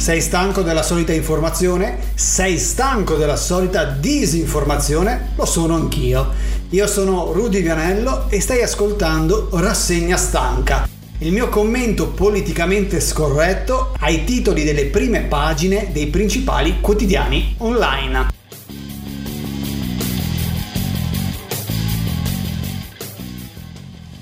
Sei 0.00 0.22
stanco 0.22 0.62
della 0.62 0.82
solita 0.82 1.12
informazione? 1.12 1.98
Sei 2.14 2.56
stanco 2.56 3.16
della 3.16 3.36
solita 3.36 3.84
disinformazione? 3.84 5.32
Lo 5.36 5.44
sono 5.44 5.74
anch'io. 5.74 6.32
Io 6.70 6.86
sono 6.86 7.32
Rudy 7.32 7.60
Vianello 7.60 8.30
e 8.30 8.40
stai 8.40 8.62
ascoltando 8.62 9.50
Rassegna 9.52 10.16
Stanca, 10.16 10.88
il 11.18 11.32
mio 11.32 11.50
commento 11.50 12.08
politicamente 12.08 12.98
scorretto 12.98 13.92
ai 13.98 14.24
titoli 14.24 14.64
delle 14.64 14.86
prime 14.86 15.24
pagine 15.24 15.90
dei 15.92 16.06
principali 16.06 16.80
quotidiani 16.80 17.56
online. 17.58 18.28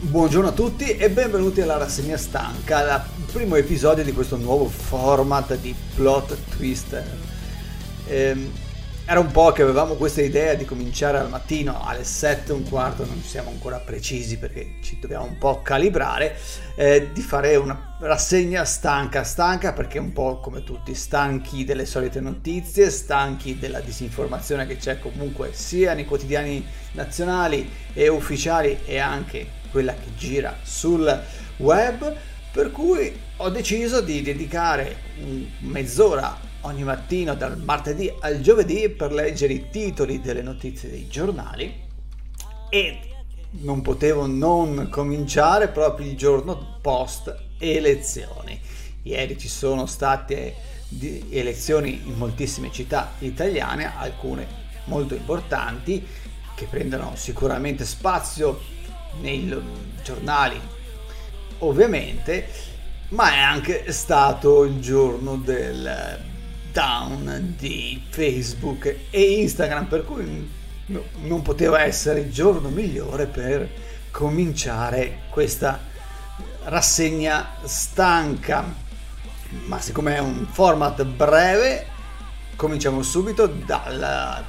Buongiorno 0.01 0.49
a 0.49 0.53
tutti 0.53 0.97
e 0.97 1.09
benvenuti 1.09 1.61
alla 1.61 1.77
rassegna 1.77 2.17
stanca, 2.17 2.81
il 2.81 3.18
primo 3.31 3.57
episodio 3.57 4.03
di 4.03 4.13
questo 4.13 4.37
nuovo 4.39 4.65
format 4.65 5.55
di 5.59 5.75
plot 5.95 6.35
twister. 6.57 7.05
Ehm, 8.07 8.51
era 9.05 9.21
un 9.21 9.31
po' 9.31 9.53
che 9.53 9.61
avevamo 9.61 9.95
questa 9.95 10.23
idea 10.23 10.55
di 10.55 10.65
cominciare 10.65 11.19
al 11.19 11.29
mattino 11.29 11.83
alle 11.85 12.05
7 12.05 12.53
e 12.53 12.55
un 12.55 12.67
quarto, 12.67 13.05
non 13.05 13.21
siamo 13.23 13.51
ancora 13.51 13.79
precisi 13.79 14.39
perché 14.39 14.77
ci 14.83 14.99
dobbiamo 14.99 15.27
un 15.27 15.37
po' 15.37 15.61
calibrare, 15.61 16.39
eh, 16.75 17.11
di 17.13 17.21
fare 17.21 17.57
una 17.57 17.97
rassegna 18.01 18.65
stanca, 18.65 19.25
stanca 19.25 19.75
perché 19.75 19.99
un 19.99 20.13
po' 20.13 20.41
come 20.41 20.65
tutti, 20.65 20.95
stanchi 20.95 21.65
delle 21.65 21.85
solite 21.85 22.21
notizie, 22.21 22.89
stanchi 22.89 23.59
della 23.59 23.81
disinformazione 23.81 24.67
che 24.67 24.77
c'è 24.77 24.99
comunque 24.99 25.51
sia 25.53 25.93
nei 25.93 26.07
quotidiani 26.07 26.67
nazionali 26.93 27.71
e 27.93 28.09
ufficiali 28.09 28.81
e 28.87 28.99
anche 28.99 29.47
quella 29.71 29.93
che 29.93 30.15
gira 30.17 30.57
sul 30.63 31.23
web, 31.59 32.17
per 32.59 32.73
cui 32.73 33.17
ho 33.37 33.51
deciso 33.51 34.01
di 34.01 34.21
dedicare 34.21 34.97
mezz'ora 35.61 36.37
ogni 36.63 36.83
mattino 36.83 37.37
dal 37.37 37.57
martedì 37.57 38.13
al 38.19 38.41
giovedì 38.41 38.89
per 38.89 39.13
leggere 39.13 39.53
i 39.53 39.71
titoli 39.71 40.21
delle 40.21 40.43
notizie 40.43 40.91
dei 40.91 41.07
giornali 41.07 41.73
e 42.69 42.99
non 43.61 43.81
potevo 43.81 44.27
non 44.27 44.89
cominciare 44.91 45.69
proprio 45.69 46.09
il 46.09 46.17
giorno 46.17 46.79
post 46.83 47.33
elezioni. 47.59 48.61
Ieri 49.03 49.39
ci 49.39 49.47
sono 49.47 49.87
state 49.87 50.57
elezioni 51.31 52.03
in 52.07 52.15
moltissime 52.15 52.73
città 52.73 53.13
italiane, 53.21 53.97
alcune 53.97 54.49
molto 54.87 55.15
importanti 55.15 56.05
che 56.57 56.67
prendono 56.69 57.13
sicuramente 57.15 57.85
spazio 57.85 58.59
nei 59.21 59.49
giornali 60.03 60.78
ovviamente, 61.59 62.49
ma 63.11 63.33
è 63.33 63.39
anche 63.39 63.91
stato 63.93 64.65
il 64.65 64.81
giorno 64.81 65.37
del 65.37 66.21
down 66.73 67.55
di 67.57 68.03
Facebook 68.09 68.97
e 69.11 69.41
Instagram, 69.41 69.87
per 69.87 70.05
cui 70.05 70.51
non 70.87 71.43
poteva 71.43 71.83
essere 71.83 72.21
il 72.21 72.33
giorno 72.33 72.69
migliore 72.69 73.27
per 73.27 73.69
cominciare 74.11 75.21
questa 75.31 75.81
rassegna 76.65 77.55
stanca. 77.65 78.87
Ma 79.67 79.81
siccome 79.81 80.17
è 80.17 80.19
un 80.19 80.47
format 80.51 81.03
breve, 81.05 81.87
cominciamo 82.57 83.03
subito 83.03 83.47
dalla, 83.47 84.45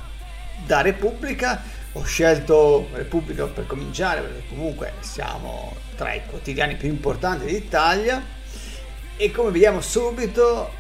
da 0.65 0.81
Repubblica 0.81 1.77
ho 1.93 2.03
scelto 2.03 2.87
Repubblica 2.93 3.45
per 3.45 3.65
cominciare 3.65 4.21
perché 4.21 4.47
comunque 4.49 4.93
siamo 4.99 5.75
tra 5.99 6.13
i 6.13 6.21
quotidiani 6.25 6.77
più 6.77 6.87
importanti 6.87 7.45
d'Italia. 7.45 8.23
E 9.17 9.31
come 9.31 9.51
vediamo 9.51 9.81
subito 9.81 10.77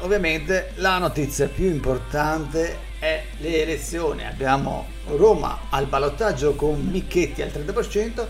ovviamente 0.00 0.72
la 0.76 0.96
notizia 0.96 1.48
più 1.48 1.66
importante 1.66 2.78
è 2.98 3.24
le 3.38 3.62
elezioni. 3.62 4.24
Abbiamo 4.24 4.86
Roma 5.08 5.66
al 5.68 5.84
ballottaggio 5.84 6.54
con 6.54 6.80
Michetti 6.80 7.42
al 7.42 7.50
30% 7.50 8.26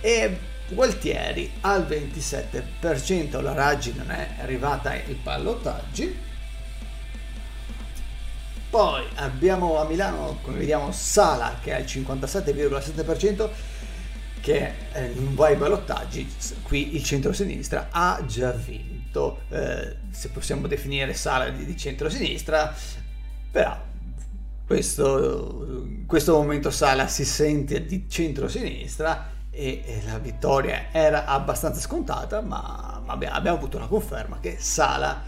e 0.00 0.54
Gualtieri 0.68 1.52
al 1.60 1.86
27% 1.88 3.40
la 3.40 3.52
Raggi 3.52 3.94
non 3.96 4.10
è 4.10 4.30
arrivata 4.40 4.90
ai 4.90 5.16
ballottaggi. 5.22 6.24
Poi 8.68 9.04
abbiamo 9.14 9.78
a 9.78 9.84
Milano, 9.84 10.40
come 10.42 10.58
vediamo, 10.58 10.90
Sala 10.90 11.60
che 11.62 11.70
è 11.70 11.74
al 11.74 11.84
57,7% 11.84 13.48
che 14.46 14.74
eh, 14.92 15.12
non 15.16 15.34
va 15.34 15.46
ai 15.46 15.56
ballottaggi, 15.56 16.32
qui 16.62 16.94
il 16.94 17.02
centro-sinistra 17.02 17.88
ha 17.90 18.22
già 18.24 18.52
vinto, 18.52 19.40
eh, 19.48 19.96
se 20.10 20.28
possiamo 20.28 20.68
definire 20.68 21.14
Sala 21.14 21.48
di, 21.48 21.64
di 21.64 21.76
centro-sinistra, 21.76 22.72
però 23.50 23.76
questo, 24.64 25.66
in 25.88 26.06
questo 26.06 26.34
momento 26.34 26.70
Sala 26.70 27.08
si 27.08 27.24
sente 27.24 27.84
di 27.86 28.08
centro-sinistra 28.08 29.32
e, 29.50 29.82
e 29.84 30.02
la 30.06 30.18
vittoria 30.18 30.92
era 30.92 31.24
abbastanza 31.24 31.80
scontata, 31.80 32.40
ma, 32.40 33.02
ma 33.04 33.14
abbiamo, 33.14 33.34
abbiamo 33.34 33.56
avuto 33.56 33.78
una 33.78 33.88
conferma 33.88 34.38
che 34.38 34.58
Sala 34.60 35.22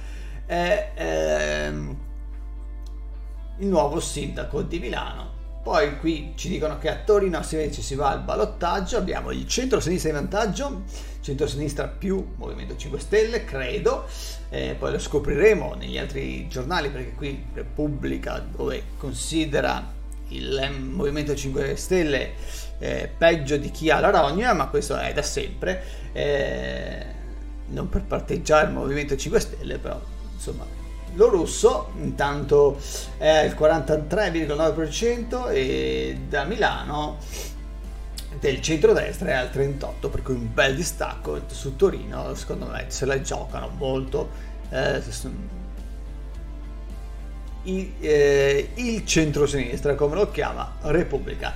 è... 0.46 0.92
Eh, 0.94 2.06
il 3.60 3.66
nuovo 3.66 3.98
sindaco 3.98 4.62
di 4.62 4.78
Milano. 4.78 5.37
Poi 5.68 5.98
qui 5.98 6.32
ci 6.34 6.48
dicono 6.48 6.78
che 6.78 6.88
a 6.88 6.96
Torino 6.96 7.42
invece 7.50 7.82
si 7.82 7.94
va 7.94 8.08
al 8.08 8.22
ballottaggio, 8.22 8.96
abbiamo 8.96 9.32
il 9.32 9.46
centro-sinistra 9.46 10.08
in 10.08 10.14
vantaggio, 10.14 10.84
centro-sinistra 11.20 11.88
più 11.88 12.26
Movimento 12.36 12.74
5 12.74 12.98
Stelle, 12.98 13.44
credo, 13.44 14.06
eh, 14.48 14.74
poi 14.78 14.92
lo 14.92 14.98
scopriremo 14.98 15.74
negli 15.74 15.98
altri 15.98 16.48
giornali 16.48 16.88
perché 16.88 17.12
qui 17.12 17.44
Repubblica 17.52 18.38
dove 18.38 18.82
considera 18.96 19.92
il 20.28 20.70
Movimento 20.90 21.34
5 21.34 21.76
Stelle 21.76 22.32
eh, 22.78 23.10
peggio 23.14 23.58
di 23.58 23.70
chi 23.70 23.90
ha 23.90 24.00
la 24.00 24.08
rogna, 24.08 24.54
ma 24.54 24.68
questo 24.68 24.96
è 24.96 25.12
da 25.12 25.20
sempre, 25.20 25.84
eh, 26.12 27.04
non 27.66 27.90
per 27.90 28.04
parteggiare 28.04 28.68
il 28.68 28.72
Movimento 28.72 29.14
5 29.14 29.38
Stelle, 29.38 29.76
però 29.76 30.00
insomma 30.32 30.64
lo 31.18 31.28
russo 31.28 31.90
intanto 31.96 32.78
è 33.18 33.28
al 33.28 33.50
43,9% 33.50 35.52
e 35.52 36.20
da 36.28 36.44
Milano 36.44 37.18
del 38.38 38.62
centrodestra 38.62 39.30
è 39.30 39.32
al 39.32 39.50
38% 39.52 40.10
per 40.10 40.22
cui 40.22 40.34
un 40.34 40.54
bel 40.54 40.76
distacco 40.76 41.40
su 41.48 41.74
Torino 41.74 42.32
secondo 42.36 42.66
me 42.66 42.84
se 42.86 43.04
la 43.04 43.20
giocano 43.20 43.68
molto 43.76 44.30
eh, 44.70 45.02
il, 47.64 47.92
eh, 47.98 48.70
il 48.74 49.04
centro-sinistra 49.04 49.96
come 49.96 50.14
lo 50.14 50.30
chiama 50.30 50.76
Repubblica. 50.82 51.52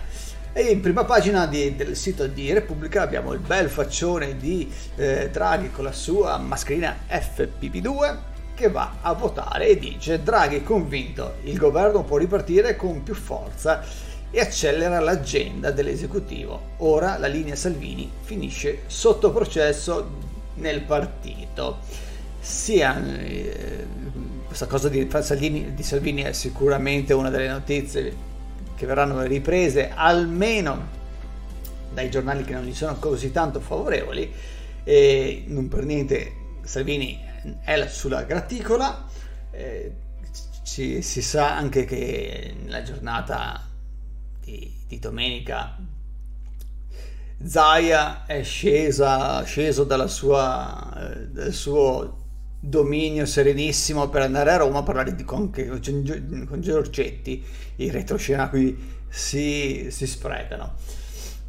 E 0.53 0.63
in 0.65 0.81
prima 0.81 1.05
pagina 1.05 1.47
di, 1.47 1.77
del 1.77 1.97
sito 1.97 2.27
di 2.27 2.53
Repubblica 2.53 3.01
abbiamo 3.01 3.33
il 3.33 3.39
bel 3.39 3.71
faccione 3.71 4.37
di 4.37 4.71
eh, 4.97 5.31
Draghi 5.31 5.71
con 5.71 5.85
la 5.85 5.93
sua 5.93 6.37
mascherina 6.37 6.95
FPP2 7.09 8.32
che 8.63 8.71
va 8.71 8.99
a 9.01 9.13
votare 9.15 9.67
e 9.67 9.77
dice 9.77 10.23
Draghi 10.23 10.63
convinto 10.63 11.35
il 11.43 11.59
governo 11.59 12.05
può 12.05 12.17
ripartire 12.17 12.77
con 12.77 13.03
più 13.03 13.13
forza 13.13 13.83
e 14.31 14.39
accelera 14.39 15.01
l'agenda 15.01 15.73
dell'esecutivo. 15.73 16.61
Ora 16.77 17.19
la 17.19 17.27
linea 17.27 17.57
Salvini 17.57 18.09
finisce 18.21 18.83
sotto 18.87 19.33
processo 19.33 20.11
nel 20.55 20.83
partito. 20.83 21.81
Sia 22.39 23.05
eh, 23.05 23.85
questa 24.47 24.67
cosa 24.67 24.89
di 24.89 25.09
Salvini, 25.23 25.75
di 25.75 25.83
Salvini 25.83 26.23
è 26.23 26.33
sicuramente 26.33 27.13
una 27.15 27.31
delle 27.31 27.49
notizie 27.49 28.15
che 28.77 28.87
verranno 28.87 29.23
riprese 29.23 29.91
almeno 29.93 31.01
dai 31.93 32.09
giornali 32.11 32.45
che 32.45 32.53
non 32.53 32.63
gli 32.63 32.75
sono 32.75 32.95
così 33.01 33.33
tanto 33.33 33.59
favorevoli 33.59 34.33
e 34.85 35.43
non 35.49 35.67
per 35.67 35.85
niente 35.85 36.33
Salvini 36.63 37.31
è 37.63 37.87
sulla 37.89 38.23
graticola. 38.23 39.07
Eh, 39.51 39.93
ci, 40.63 41.03
si 41.03 41.23
sa 41.23 41.57
anche 41.57 41.85
che 41.85 42.55
nella 42.63 42.83
giornata 42.83 43.69
di, 44.41 44.73
di 44.87 44.99
domenica 44.99 45.77
Zaia 47.45 48.25
è 48.25 48.43
scesa, 48.43 49.43
sceso 49.43 49.87
sua, 50.07 51.11
eh, 51.11 51.29
dal 51.29 51.53
suo 51.53 52.19
dominio 52.61 53.27
serenissimo 53.27 54.09
per 54.09 54.23
andare 54.23 54.53
a 54.53 54.57
Roma 54.59 54.79
a 54.79 54.83
parlare 54.85 55.15
di, 55.15 55.25
con, 55.25 55.51
con 55.51 56.61
Giorgetti. 56.61 57.45
I 57.77 57.91
retroscena 57.91 58.49
qui 58.49 58.79
si, 59.09 59.89
si 59.91 60.07
sprecano. 60.07 60.75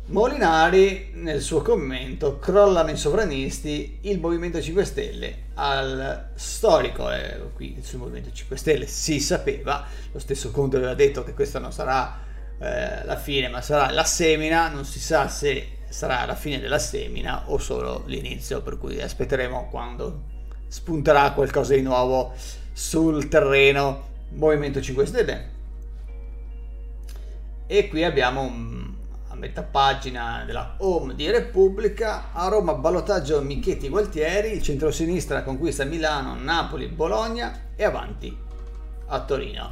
Molinari 0.05 1.11
nel 1.13 1.41
suo 1.41 1.61
commento 1.61 2.37
crollano 2.37 2.91
i 2.91 2.97
sovranisti 2.97 3.99
il 4.01 4.19
Movimento 4.19 4.61
5 4.61 4.83
Stelle 4.83 5.37
al 5.53 6.29
storico 6.35 7.09
eh, 7.09 7.39
qui 7.55 7.79
sul 7.81 7.99
Movimento 7.99 8.29
5 8.31 8.57
Stelle 8.57 8.85
si 8.85 9.19
sapeva 9.21 9.85
lo 10.11 10.19
stesso 10.19 10.51
Conte 10.51 10.75
aveva 10.75 10.93
detto 10.93 11.23
che 11.23 11.33
questa 11.33 11.59
non 11.59 11.71
sarà 11.71 12.19
eh, 12.59 13.05
la 13.05 13.17
fine 13.17 13.47
ma 13.47 13.61
sarà 13.61 13.91
la 13.91 14.03
semina 14.03 14.67
non 14.67 14.83
si 14.83 14.99
sa 14.99 15.29
se 15.29 15.77
sarà 15.87 16.25
la 16.25 16.35
fine 16.35 16.59
della 16.59 16.79
semina 16.79 17.49
o 17.49 17.57
solo 17.57 18.03
l'inizio 18.07 18.61
per 18.61 18.77
cui 18.77 19.01
aspetteremo 19.01 19.69
quando 19.69 20.23
spunterà 20.67 21.31
qualcosa 21.31 21.75
di 21.75 21.81
nuovo 21.81 22.33
sul 22.73 23.27
terreno 23.29 24.09
Movimento 24.29 24.81
5 24.81 25.05
Stelle. 25.05 25.51
E 27.67 27.87
qui 27.87 28.03
abbiamo 28.03 28.41
a 29.33 29.35
metà 29.35 29.63
pagina 29.63 30.43
della 30.45 30.75
home 30.77 31.15
di 31.15 31.29
Repubblica, 31.29 32.31
a 32.33 32.47
Roma 32.49 32.75
ballottaggio 32.75 33.41
Michetti 33.41 33.89
Gualtieri, 33.89 34.61
centro-sinistra 34.61 35.41
conquista 35.41 35.83
Milano, 35.85 36.35
Napoli, 36.35 36.87
Bologna 36.87 37.69
e 37.75 37.83
avanti 37.83 38.37
a 39.07 39.21
Torino. 39.21 39.71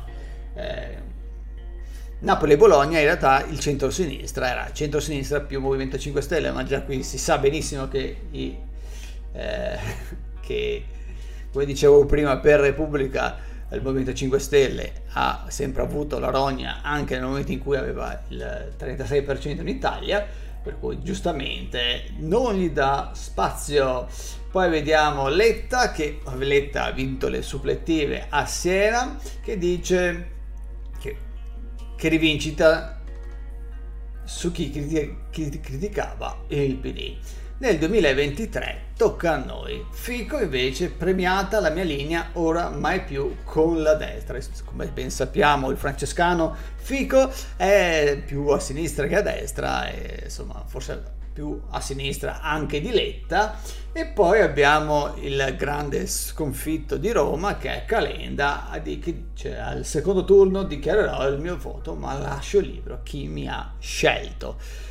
Eh, 0.55 1.09
Napoli 2.21 2.53
e 2.53 2.57
Bologna 2.57 2.97
in 2.97 3.05
realtà 3.05 3.45
il 3.45 3.59
centro-sinistra 3.59 4.49
era 4.49 4.71
centro-sinistra 4.73 5.41
più 5.41 5.59
Movimento 5.59 5.99
5 5.99 6.21
Stelle, 6.21 6.51
ma 6.51 6.63
già 6.63 6.81
qui 6.81 7.03
si 7.03 7.19
sa 7.19 7.37
benissimo 7.37 7.87
che, 7.87 8.17
i, 8.31 8.57
eh, 9.33 9.79
che 10.41 10.85
come 11.51 11.65
dicevo 11.65 12.05
prima, 12.05 12.37
per 12.39 12.61
Repubblica 12.61 13.37
il 13.75 13.81
Movimento 13.81 14.13
5 14.13 14.39
Stelle 14.39 15.03
ha 15.13 15.45
sempre 15.47 15.81
avuto 15.81 16.19
la 16.19 16.29
rogna 16.29 16.81
anche 16.81 17.15
nel 17.15 17.25
momento 17.25 17.51
in 17.51 17.59
cui 17.59 17.77
aveva 17.77 18.21
il 18.29 18.73
36% 18.77 19.61
in 19.61 19.67
Italia, 19.67 20.25
per 20.61 20.77
cui 20.77 21.01
giustamente 21.01 22.11
non 22.17 22.55
gli 22.55 22.69
dà 22.69 23.11
spazio. 23.13 24.07
Poi 24.51 24.69
vediamo 24.69 25.29
Letta 25.29 25.91
che 25.91 26.19
Letta 26.37 26.85
ha 26.85 26.91
vinto 26.91 27.29
le 27.29 27.41
supplettive 27.41 28.27
a 28.29 28.45
Siena 28.45 29.17
che 29.41 29.57
dice 29.57 30.29
che, 30.99 31.17
che 31.95 32.09
rivincita 32.09 32.99
su 34.25 34.51
chi 34.51 34.69
criticava 35.31 36.43
il 36.47 36.75
PD. 36.75 37.17
Nel 37.61 37.77
2023 37.77 38.85
tocca 38.97 39.33
a 39.33 39.37
noi. 39.37 39.85
Fico 39.91 40.39
invece 40.39 40.89
premiata 40.89 41.59
la 41.59 41.69
mia 41.69 41.83
linea 41.83 42.29
ora 42.33 42.69
mai 42.69 43.03
più 43.03 43.35
con 43.43 43.83
la 43.83 43.93
destra. 43.93 44.39
Come 44.65 44.87
ben 44.87 45.11
sappiamo 45.11 45.69
il 45.69 45.77
francescano 45.77 46.55
Fico 46.77 47.31
è 47.57 48.19
più 48.25 48.47
a 48.47 48.59
sinistra 48.59 49.05
che 49.05 49.17
a 49.17 49.21
destra 49.21 49.91
e 49.91 50.21
insomma 50.23 50.63
forse 50.65 51.03
più 51.31 51.61
a 51.69 51.79
sinistra 51.79 52.41
anche 52.41 52.81
di 52.81 52.89
Letta 52.89 53.59
e 53.93 54.07
poi 54.07 54.41
abbiamo 54.41 55.13
il 55.19 55.53
grande 55.55 56.07
sconfitto 56.07 56.97
di 56.97 57.11
Roma 57.11 57.57
che 57.57 57.83
è 57.83 57.85
Calenda 57.85 58.69
che 58.83 59.25
cioè, 59.35 59.53
al 59.53 59.85
secondo 59.85 60.25
turno 60.25 60.63
dichiarerò 60.63 61.27
il 61.27 61.39
mio 61.39 61.57
voto 61.57 61.93
ma 61.93 62.17
lascio 62.17 62.59
libero 62.59 63.01
chi 63.03 63.27
mi 63.27 63.47
ha 63.47 63.75
scelto 63.79 64.89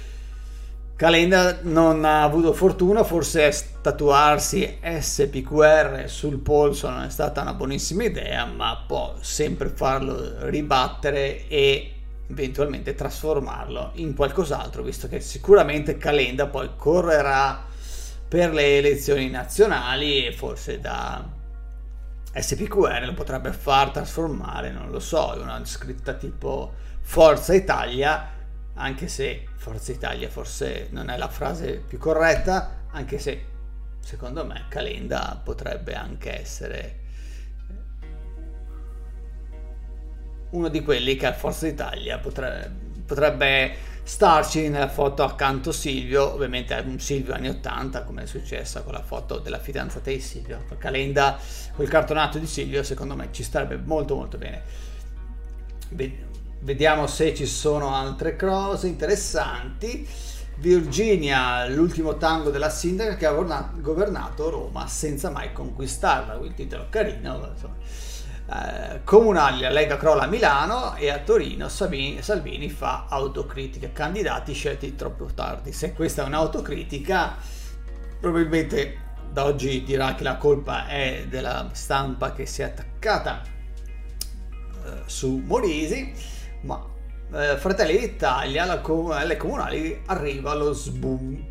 Calenda 1.00 1.60
non 1.62 2.04
ha 2.04 2.22
avuto 2.22 2.52
fortuna, 2.52 3.04
forse 3.04 3.50
tatuarsi 3.80 4.80
SPQR 4.82 6.04
sul 6.10 6.40
polso 6.40 6.90
non 6.90 7.04
è 7.04 7.08
stata 7.08 7.40
una 7.40 7.54
buonissima 7.54 8.04
idea, 8.04 8.44
ma 8.44 8.84
può 8.86 9.14
sempre 9.20 9.70
farlo 9.70 10.46
ribattere 10.50 11.48
e 11.48 11.94
eventualmente 12.28 12.94
trasformarlo 12.94 13.92
in 13.94 14.14
qualcos'altro, 14.14 14.82
visto 14.82 15.08
che 15.08 15.20
sicuramente 15.20 15.96
Calenda 15.96 16.48
poi 16.48 16.68
correrà 16.76 17.64
per 18.28 18.52
le 18.52 18.76
elezioni 18.76 19.30
nazionali 19.30 20.26
e 20.26 20.34
forse 20.34 20.80
da 20.80 21.26
SPQR 22.30 23.06
lo 23.06 23.14
potrebbe 23.14 23.54
far 23.54 23.88
trasformare, 23.88 24.70
non 24.70 24.90
lo 24.90 25.00
so, 25.00 25.32
in 25.34 25.40
una 25.40 25.64
scritta 25.64 26.12
tipo 26.12 26.74
Forza 27.00 27.54
Italia 27.54 28.36
anche 28.80 29.08
se 29.08 29.46
Forza 29.56 29.92
Italia 29.92 30.28
forse 30.28 30.88
non 30.90 31.10
è 31.10 31.16
la 31.16 31.28
frase 31.28 31.82
più 31.86 31.98
corretta, 31.98 32.86
anche 32.90 33.18
se 33.18 33.44
secondo 34.00 34.44
me 34.44 34.64
Calenda 34.68 35.40
potrebbe 35.42 35.94
anche 35.94 36.40
essere 36.40 36.98
uno 40.50 40.68
di 40.68 40.82
quelli 40.82 41.14
che 41.16 41.26
a 41.26 41.32
Forza 41.32 41.66
Italia 41.66 42.18
potrebbe, 42.18 42.72
potrebbe 43.04 43.74
starci 44.02 44.68
nella 44.70 44.88
foto 44.88 45.22
accanto 45.22 45.72
Silvio, 45.72 46.32
ovviamente 46.32 46.74
un 46.84 46.98
Silvio 46.98 47.34
anni 47.34 47.50
80 47.50 48.02
come 48.04 48.22
è 48.22 48.26
successa 48.26 48.80
con 48.80 48.94
la 48.94 49.02
foto 49.02 49.38
della 49.38 49.58
fidanzata 49.58 50.10
di 50.10 50.20
Silvio, 50.20 50.64
Calenda, 50.78 51.38
quel 51.76 51.88
cartonato 51.88 52.38
di 52.38 52.46
Silvio 52.46 52.82
secondo 52.82 53.14
me 53.14 53.28
ci 53.30 53.42
starebbe 53.42 53.76
molto 53.76 54.16
molto 54.16 54.38
bene. 54.38 54.62
Vediamo 56.62 57.06
se 57.06 57.34
ci 57.34 57.46
sono 57.46 57.94
altre 57.94 58.36
cose 58.36 58.86
interessanti. 58.86 60.06
Virginia, 60.56 61.66
l'ultimo 61.66 62.18
tango 62.18 62.50
della 62.50 62.68
sindaca 62.68 63.16
che 63.16 63.24
ha 63.24 63.32
governato 63.32 64.50
Roma 64.50 64.86
senza 64.86 65.30
mai 65.30 65.54
conquistarla, 65.54 66.34
il 66.44 66.52
titolo 66.52 66.88
carino. 66.90 67.54
Eh, 68.52 69.00
comunali, 69.04 69.60
la 69.62 69.70
Lega 69.70 69.96
crolla 69.96 70.24
a 70.24 70.26
Milano 70.26 70.96
e 70.96 71.08
a 71.08 71.20
Torino 71.20 71.66
Salvini, 71.70 72.20
Salvini 72.20 72.68
fa 72.68 73.06
autocritica, 73.08 73.90
candidati 73.90 74.52
scelti 74.52 74.94
troppo 74.94 75.30
tardi. 75.34 75.72
Se 75.72 75.94
questa 75.94 76.24
è 76.24 76.26
un'autocritica, 76.26 77.36
probabilmente 78.20 78.98
da 79.32 79.46
oggi 79.46 79.82
dirà 79.82 80.14
che 80.14 80.24
la 80.24 80.36
colpa 80.36 80.88
è 80.88 81.24
della 81.26 81.70
stampa 81.72 82.34
che 82.34 82.44
si 82.44 82.60
è 82.60 82.64
attaccata 82.64 83.40
eh, 84.84 85.02
su 85.06 85.42
Morisi 85.46 86.29
ma 86.62 86.84
eh, 87.32 87.56
Fratelli 87.56 87.98
d'Italia, 87.98 88.64
alla 88.64 88.80
com- 88.80 89.10
alle 89.10 89.36
comunali 89.36 90.02
arriva 90.06 90.54
lo 90.54 90.72
sboom. 90.72 91.44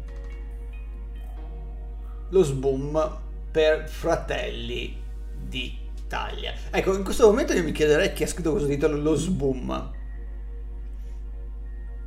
Lo 2.30 2.44
sboom 2.44 3.18
per 3.52 3.88
Fratelli 3.88 5.02
d'Italia. 5.34 6.54
Ecco, 6.70 6.96
in 6.96 7.04
questo 7.04 7.28
momento 7.28 7.54
io 7.54 7.64
mi 7.64 7.72
chiederei 7.72 8.14
chi 8.14 8.24
ha 8.24 8.28
scritto 8.28 8.52
questo 8.52 8.68
titolo, 8.68 8.98
lo 8.98 9.16
sboom. 9.16 9.92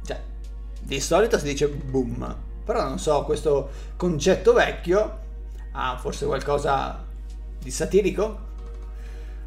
Cioè, 0.05 0.21
di 0.83 1.01
solito 1.01 1.39
si 1.39 1.45
dice 1.45 1.69
boom, 1.69 2.37
però 2.65 2.85
non 2.85 2.99
so, 2.99 3.25
questo 3.25 3.71
concetto 3.97 4.53
vecchio 4.53 5.21
ha 5.73 5.97
forse 5.97 6.27
qualcosa 6.27 7.05
di 7.59 7.71
satirico? 7.71 8.51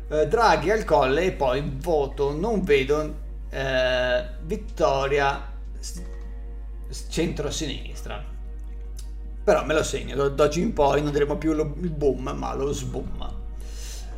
Eh, 0.10 0.28
Draghi 0.28 0.72
al 0.72 0.84
colle 0.84 1.26
e 1.26 1.32
poi 1.32 1.64
voto, 1.78 2.32
non 2.32 2.64
vedo 2.64 3.24
eh, 3.56 4.26
vittoria 4.42 5.54
centro-sinistra. 7.10 8.24
Però 9.44 9.66
me 9.66 9.74
lo 9.74 9.84
segno, 9.84 10.28
da 10.28 10.44
oggi 10.44 10.62
in 10.62 10.74
poi 10.74 11.02
non 11.02 11.12
diremo 11.12 11.38
più 11.38 11.54
lo, 11.54 11.74
il 11.82 11.92
boom, 11.92 12.34
ma 12.36 12.54
lo 12.54 12.74
sboom. 12.74 13.34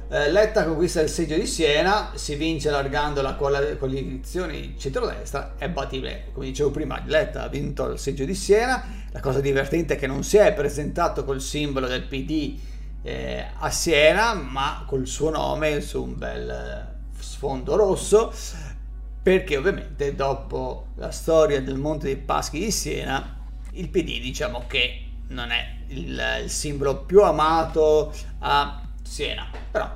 Eh, 0.09 0.31
Letta 0.31 0.63
conquista 0.63 1.01
il 1.01 1.09
seggio 1.09 1.35
di 1.35 1.45
Siena, 1.45 2.13
si 2.15 2.35
vince 2.35 2.69
allargando 2.69 3.21
la 3.21 3.35
coalizione 3.35 4.75
centrodestra, 4.77 5.55
è 5.57 5.69
battibile. 5.69 6.29
Come 6.33 6.45
dicevo 6.45 6.71
prima, 6.71 7.01
Letta 7.05 7.43
ha 7.43 7.47
vinto 7.49 7.91
il 7.91 7.99
seggio 7.99 8.23
di 8.23 8.33
Siena. 8.33 8.83
La 9.11 9.19
cosa 9.19 9.41
divertente 9.41 9.95
è 9.95 9.97
che 9.97 10.07
non 10.07 10.23
si 10.23 10.37
è 10.37 10.53
presentato 10.53 11.25
col 11.25 11.41
simbolo 11.41 11.87
del 11.87 12.03
PD 12.03 12.57
eh, 13.03 13.45
a 13.59 13.69
Siena, 13.69 14.33
ma 14.33 14.85
col 14.87 15.05
suo 15.05 15.29
nome 15.29 15.81
su 15.81 16.01
un 16.01 16.17
bel 16.17 16.95
sfondo 17.19 17.75
rosso 17.75 18.31
perché 19.21 19.57
ovviamente 19.57 20.15
dopo 20.15 20.87
la 20.95 21.11
storia 21.11 21.61
del 21.61 21.77
Monte 21.77 22.05
dei 22.05 22.17
Paschi 22.17 22.59
di 22.59 22.71
Siena, 22.71 23.35
il 23.71 23.89
PD 23.89 24.21
diciamo 24.21 24.65
che 24.67 25.03
non 25.29 25.51
è 25.51 25.75
il, 25.87 26.39
il 26.43 26.49
simbolo 26.49 27.03
più 27.03 27.21
amato 27.23 28.13
a 28.39 28.81
Siena, 29.03 29.49
però 29.71 29.95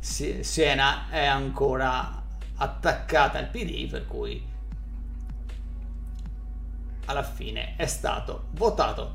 Siena 0.00 1.08
è 1.10 1.24
ancora 1.24 2.22
attaccata 2.56 3.38
al 3.38 3.48
PD, 3.48 3.88
per 3.88 4.06
cui 4.06 4.42
alla 7.06 7.22
fine 7.22 7.74
è 7.76 7.86
stato 7.86 8.48
votato. 8.52 9.14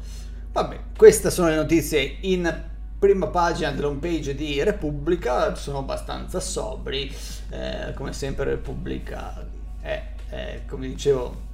Vabbè, 0.51 0.79
queste 0.97 1.29
sono 1.29 1.49
le 1.49 1.55
notizie 1.55 2.17
in 2.21 2.68
prima 2.99 3.27
pagina 3.27 3.71
dell'home 3.71 3.99
page 3.99 4.35
di 4.35 4.61
Repubblica 4.61 5.55
sono 5.55 5.77
abbastanza 5.77 6.41
sobri, 6.41 7.11
eh, 7.49 7.93
come 7.95 8.11
sempre 8.11 8.43
Repubblica 8.43 9.47
è, 9.79 10.03
è, 10.27 10.61
come 10.67 10.87
dicevo, 10.87 11.47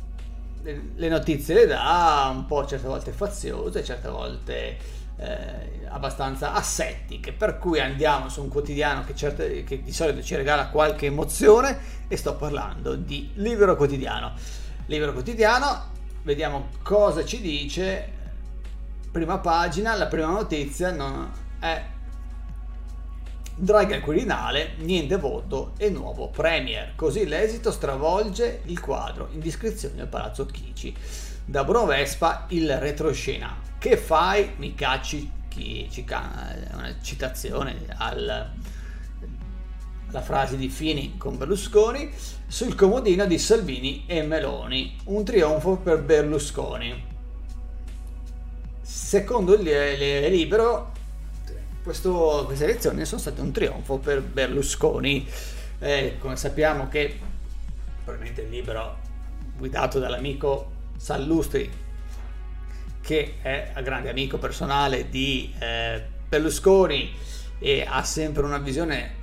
le, 0.64 1.08
notizie 1.08 1.54
le 1.54 1.68
dà 1.68 2.32
un 2.34 2.48
po' 2.48 2.66
certe 2.66 2.88
volte 2.88 3.12
faziose, 3.12 3.84
certe 3.84 4.10
volte 4.10 4.78
eh, 5.18 5.86
abbastanza 5.88 6.54
assettiche, 6.54 7.32
per 7.32 7.60
cui 7.60 7.80
andiamo 7.80 8.28
su 8.28 8.42
un 8.42 8.50
quotidiano 8.50 9.04
che, 9.06 9.16
certe, 9.16 9.64
che 9.64 9.84
di 9.84 9.94
solito 9.94 10.24
ci 10.24 10.36
regala 10.36 10.70
qualche 10.70 11.06
emozione 11.06 11.78
e 12.08 12.18
sto 12.18 12.36
parlando 12.36 12.96
di 12.96 13.30
Libero 13.36 13.76
Quotidiano. 13.76 14.34
Libero 14.88 15.14
Quotidiano, 15.14 15.92
vediamo 16.24 16.70
cosa 16.82 17.24
ci 17.24 17.40
dice 17.40 18.14
prima 19.16 19.38
pagina, 19.38 19.96
la 19.96 20.08
prima 20.08 20.28
notizia 20.28 20.92
non 20.92 21.32
è 21.62 21.82
Draghi 23.56 23.94
al 23.94 24.02
Quirinale, 24.02 24.74
niente 24.80 25.16
voto 25.16 25.72
e 25.78 25.90
nuovo 25.90 26.28
Premier. 26.28 26.96
Così 26.96 27.26
l'esito 27.26 27.72
stravolge 27.72 28.64
il 28.66 28.78
quadro. 28.82 29.30
Indiscrezioni 29.32 30.02
al 30.02 30.10
Palazzo 30.10 30.46
Chigi. 30.46 30.94
Da 31.46 31.64
Bruno 31.64 31.86
Vespa 31.86 32.44
il 32.50 32.78
retroscena. 32.78 33.56
Che 33.78 33.96
fai? 33.96 34.52
Mi 34.58 34.76
cacci 34.76 35.32
chi 35.48 35.88
ci 35.90 36.06
una 36.10 36.94
citazione 37.02 37.86
al, 37.96 38.52
alla 40.10 40.22
frase 40.22 40.58
di 40.58 40.68
Fini 40.68 41.16
con 41.16 41.38
Berlusconi 41.38 42.12
sul 42.48 42.76
comodino 42.76 43.26
di 43.26 43.40
Salvini 43.40 44.04
e 44.08 44.24
Meloni, 44.24 44.98
un 45.06 45.24
trionfo 45.24 45.78
per 45.78 46.02
Berlusconi. 46.02 47.14
Secondo 48.86 49.56
il 49.56 49.64
Libero, 50.30 50.92
questo, 51.82 52.44
queste 52.46 52.66
elezioni 52.66 53.04
sono 53.04 53.20
state 53.20 53.42
un 53.42 53.52
trionfo 53.52 53.98
per 53.98 54.22
Berlusconi. 54.22 55.28
Eh, 55.80 56.18
come 56.20 56.36
sappiamo 56.36 56.88
che 56.88 57.20
probabilmente 58.04 58.44
il 58.44 58.50
Libero 58.50 59.00
guidato 59.58 59.98
dall'amico 59.98 60.72
Sallustri 60.98 61.68
che 63.02 63.38
è 63.42 63.72
un 63.76 63.82
grande 63.82 64.12
amico 64.12 64.38
personale 64.38 65.10
di 65.10 65.52
eh, 65.58 66.04
Berlusconi 66.30 67.12
e 67.58 67.86
ha 67.90 68.04
sempre 68.04 68.44
una 68.44 68.60
visione 68.60 69.16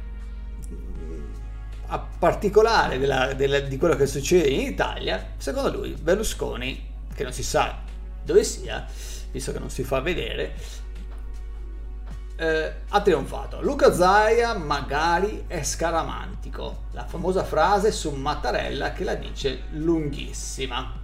mm, 0.73 1.25
particolare 2.19 2.99
della, 2.99 3.33
della, 3.35 3.61
di 3.61 3.77
quello 3.77 3.95
che 3.95 4.07
succede 4.07 4.49
in 4.49 4.61
Italia, 4.63 5.35
secondo 5.37 5.71
lui 5.71 5.93
Berlusconi, 5.93 6.85
che 7.15 7.23
non 7.23 7.33
si 7.33 7.45
sa 7.45 7.79
dove 8.25 8.43
sia, 8.45 8.87
visto 9.33 9.53
che 9.53 9.59
non 9.59 9.71
si 9.71 9.83
fa 9.83 10.01
vedere, 10.01 10.55
eh, 12.37 12.73
ha 12.89 13.01
trionfato. 13.01 13.63
Luca 13.63 13.93
Zaia 13.93 14.55
magari 14.55 15.45
è 15.47 15.63
scaramantico, 15.63 16.85
la 16.93 17.07
famosa 17.07 17.45
frase 17.45 17.93
su 17.93 18.11
Mattarella 18.11 18.93
che 18.93 19.05
la 19.05 19.15
dice 19.15 19.63
lunghissima. 19.71 21.01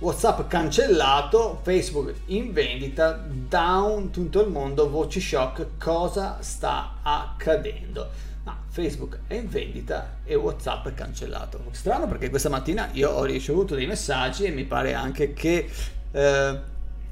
WhatsApp 0.00 0.46
cancellato, 0.46 1.58
Facebook 1.62 2.14
in 2.26 2.52
vendita, 2.52 3.20
down 3.28 4.10
tutto 4.10 4.42
il 4.42 4.48
mondo, 4.48 4.88
voci 4.88 5.20
shock, 5.20 5.70
cosa 5.76 6.38
sta 6.40 6.98
accadendo? 7.02 8.08
Ah, 8.44 8.56
Facebook 8.68 9.20
è 9.26 9.34
in 9.34 9.48
vendita 9.48 10.18
e 10.24 10.36
WhatsApp 10.36 10.86
è 10.86 10.94
cancellato. 10.94 11.60
Strano 11.72 12.06
perché 12.06 12.30
questa 12.30 12.48
mattina 12.48 12.88
io 12.92 13.10
ho 13.10 13.24
ricevuto 13.24 13.74
dei 13.74 13.86
messaggi 13.86 14.44
e 14.44 14.50
mi 14.50 14.64
pare 14.64 14.94
anche 14.94 15.32
che 15.32 15.68
eh, 16.10 16.60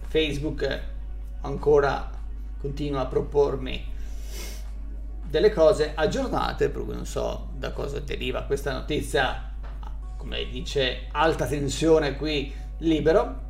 Facebook 0.09 0.81
ancora 1.43 2.11
continua 2.59 3.03
a 3.03 3.07
propormi 3.07 3.95
delle 5.29 5.53
cose 5.53 5.93
aggiornate, 5.95 6.69
per 6.69 6.85
cui 6.85 6.95
non 6.95 7.07
so 7.07 7.49
da 7.57 7.73
cosa 7.73 8.01
deriva 8.01 8.43
questa 8.43 8.73
notizia, 8.73 9.55
come 10.17 10.49
dice 10.51 11.09
alta 11.13 11.47
tensione 11.47 12.17
qui 12.17 12.53
libero. 12.79 13.45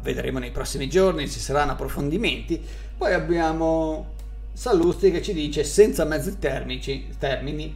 Vedremo 0.00 0.38
nei 0.38 0.50
prossimi 0.50 0.88
giorni, 0.88 1.28
ci 1.28 1.40
saranno 1.40 1.72
approfondimenti. 1.72 2.62
Poi 2.96 3.12
abbiamo 3.12 4.12
Sallusti 4.52 5.10
che 5.10 5.20
ci 5.20 5.32
dice 5.32 5.64
senza 5.64 6.04
mezzi 6.04 6.38
termici, 6.38 7.08
termini 7.18 7.74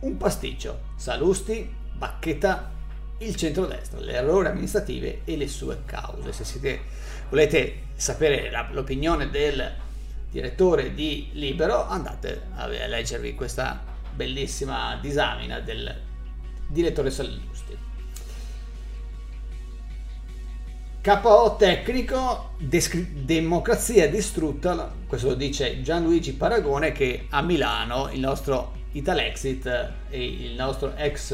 un 0.00 0.16
pasticcio. 0.16 0.80
Salusti, 0.96 1.70
bacchetta, 1.92 2.70
il 3.18 3.34
centrodestra, 3.34 4.00
le 4.00 4.12
errori 4.12 4.48
amministrative 4.48 5.20
e 5.24 5.36
le 5.36 5.48
sue 5.48 5.82
cause. 5.84 6.32
Se 6.32 6.44
siete, 6.44 6.80
volete 7.28 7.84
sapere 7.94 8.50
la, 8.50 8.68
l'opinione 8.70 9.30
del 9.30 9.74
direttore 10.30 10.94
di 10.94 11.30
Libero, 11.32 11.86
andate 11.86 12.48
a 12.56 12.66
leggervi 12.66 13.34
questa 13.34 13.82
bellissima 14.14 14.98
disamina 15.00 15.60
del 15.60 15.94
direttore 16.68 17.10
Sallusti. 17.10 17.54
KO 21.00 21.54
tecnico, 21.56 22.54
descri- 22.58 23.24
democrazia 23.24 24.10
distrutta, 24.10 24.92
questo 25.06 25.28
lo 25.28 25.34
dice 25.34 25.80
Gianluigi 25.80 26.32
Paragone 26.32 26.90
che 26.90 27.26
a 27.30 27.42
Milano 27.42 28.10
il 28.10 28.18
nostro 28.18 28.72
Italexit 28.90 29.92
e 30.10 30.24
il 30.24 30.54
nostro 30.56 30.94
ex 30.96 31.32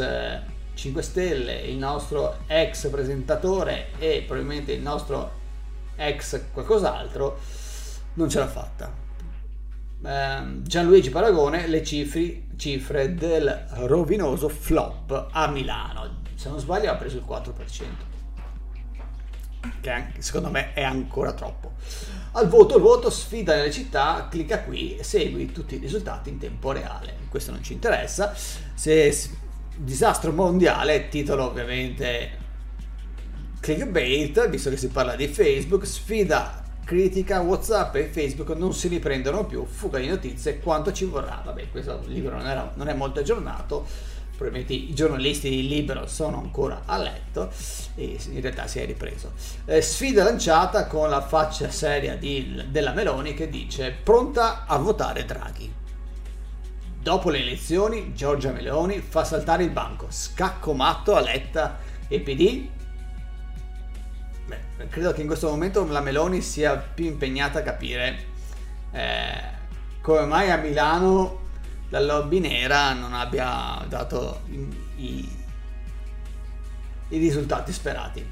5 0.74 1.00
eh, 1.00 1.04
Stelle, 1.04 1.60
il 1.62 1.76
nostro 1.76 2.38
ex 2.46 2.88
presentatore 2.88 3.88
e 3.98 4.24
probabilmente 4.26 4.72
il 4.72 4.82
nostro 4.82 5.40
ex 5.96 6.40
qualcos'altro 6.52 7.38
non 8.14 8.28
ce 8.28 8.38
l'ha 8.38 8.48
fatta. 8.48 8.92
Eh, 10.04 10.62
Gianluigi 10.62 11.10
Paragone 11.10 11.66
le 11.66 11.84
cifre, 11.84 12.44
cifre 12.56 13.14
del 13.14 13.66
rovinoso 13.86 14.48
flop 14.48 15.28
a 15.30 15.48
Milano, 15.48 16.20
se 16.34 16.48
non 16.48 16.58
sbaglio 16.58 16.90
ha 16.90 16.96
preso 16.96 17.16
il 17.16 17.24
4% 17.26 18.10
che 19.80 20.04
secondo 20.18 20.50
me 20.50 20.72
è 20.72 20.82
ancora 20.82 21.32
troppo. 21.32 21.72
Al 22.32 22.48
voto, 22.48 22.76
il 22.76 22.82
voto 22.82 23.10
sfida 23.10 23.54
nelle 23.54 23.70
città, 23.70 24.26
clicca 24.30 24.60
qui 24.62 24.96
e 24.96 25.04
segui 25.04 25.52
tutti 25.52 25.74
i 25.74 25.78
risultati 25.78 26.30
in 26.30 26.38
tempo 26.38 26.72
reale. 26.72 27.16
Questo 27.28 27.50
non 27.50 27.62
ci 27.62 27.74
interessa. 27.74 28.34
Se 28.34 29.30
disastro 29.76 30.32
mondiale, 30.32 31.08
titolo 31.08 31.44
ovviamente 31.44 32.40
clickbait, 33.60 34.48
visto 34.48 34.70
che 34.70 34.76
si 34.76 34.88
parla 34.88 35.14
di 35.14 35.28
Facebook, 35.28 35.86
sfida 35.86 36.62
critica, 36.84 37.40
Whatsapp 37.40 37.94
e 37.94 38.06
Facebook 38.06 38.50
non 38.56 38.74
si 38.74 38.88
riprendono 38.88 39.46
più, 39.46 39.64
fuga 39.64 39.98
di 39.98 40.08
notizie, 40.08 40.58
quanto 40.58 40.92
ci 40.92 41.04
vorrà? 41.04 41.40
Vabbè, 41.44 41.70
questo 41.70 42.02
libro 42.06 42.36
non, 42.36 42.46
era, 42.46 42.72
non 42.74 42.88
è 42.88 42.94
molto 42.94 43.20
aggiornato, 43.20 43.86
probabilmente 44.36 44.72
i 44.72 44.92
giornalisti 44.92 45.48
di 45.48 45.68
Libero 45.68 46.06
sono 46.06 46.38
ancora 46.38 46.82
a 46.84 46.98
letto 46.98 47.50
e 47.94 48.18
in 48.30 48.40
realtà 48.40 48.66
si 48.66 48.80
è 48.80 48.86
ripreso. 48.86 49.32
Eh, 49.64 49.80
sfida 49.80 50.24
lanciata 50.24 50.86
con 50.86 51.08
la 51.08 51.20
faccia 51.20 51.70
seria 51.70 52.16
di, 52.16 52.64
della 52.68 52.92
Meloni 52.92 53.34
che 53.34 53.48
dice 53.48 53.94
pronta 54.02 54.66
a 54.66 54.76
votare 54.76 55.24
Draghi. 55.24 55.72
Dopo 57.02 57.30
le 57.30 57.40
elezioni 57.40 58.14
Giorgia 58.14 58.52
Meloni 58.52 59.00
fa 59.00 59.24
saltare 59.24 59.64
il 59.64 59.70
banco, 59.70 60.06
scacco 60.08 60.72
matto 60.72 61.16
a 61.16 61.20
Letta 61.20 61.80
e 62.06 62.20
PD. 62.20 62.68
Beh, 64.46 64.86
credo 64.88 65.12
che 65.12 65.20
in 65.20 65.26
questo 65.26 65.48
momento 65.48 65.84
la 65.84 66.00
Meloni 66.00 66.40
sia 66.40 66.76
più 66.76 67.06
impegnata 67.06 67.58
a 67.58 67.62
capire 67.62 68.24
eh, 68.92 69.40
come 70.00 70.26
mai 70.26 70.52
a 70.52 70.56
Milano 70.58 71.40
la 71.88 71.98
lobby 71.98 72.38
nera 72.38 72.92
non 72.92 73.14
abbia 73.14 73.84
dato 73.88 74.42
i, 74.50 74.78
i, 74.98 75.36
i 77.08 77.18
risultati 77.18 77.72
sperati. 77.72 78.24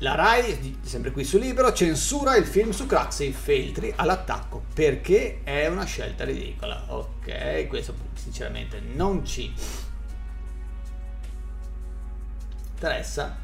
La 0.00 0.14
RAI, 0.14 0.78
sempre 0.82 1.10
qui 1.10 1.24
su 1.24 1.38
Libero, 1.38 1.72
censura 1.72 2.36
il 2.36 2.46
film 2.46 2.70
su 2.70 2.86
Craxi, 2.86 3.32
Feltri 3.32 3.92
all'attacco 3.96 4.62
perché 4.72 5.40
è 5.42 5.66
una 5.66 5.84
scelta 5.84 6.22
ridicola. 6.24 6.84
Ok, 6.86 7.66
questo 7.66 7.94
sinceramente 8.14 8.80
non 8.80 9.26
ci 9.26 9.52
interessa. 12.70 13.36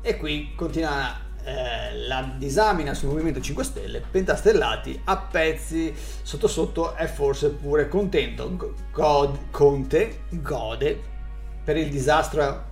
E 0.00 0.16
qui 0.16 0.54
continua 0.54 1.20
eh, 1.44 1.98
la 2.06 2.34
disamina 2.34 2.94
sul 2.94 3.10
Movimento 3.10 3.42
5 3.42 3.62
Stelle, 3.62 4.00
pentastellati 4.00 5.02
a 5.04 5.18
pezzi, 5.18 5.94
sotto 6.22 6.48
sotto 6.48 6.94
è 6.94 7.06
forse 7.06 7.50
pure 7.50 7.88
contento. 7.88 8.74
God, 8.90 9.50
Conte 9.50 10.22
gode 10.30 10.98
per 11.62 11.76
il 11.76 11.90
disastro 11.90 12.67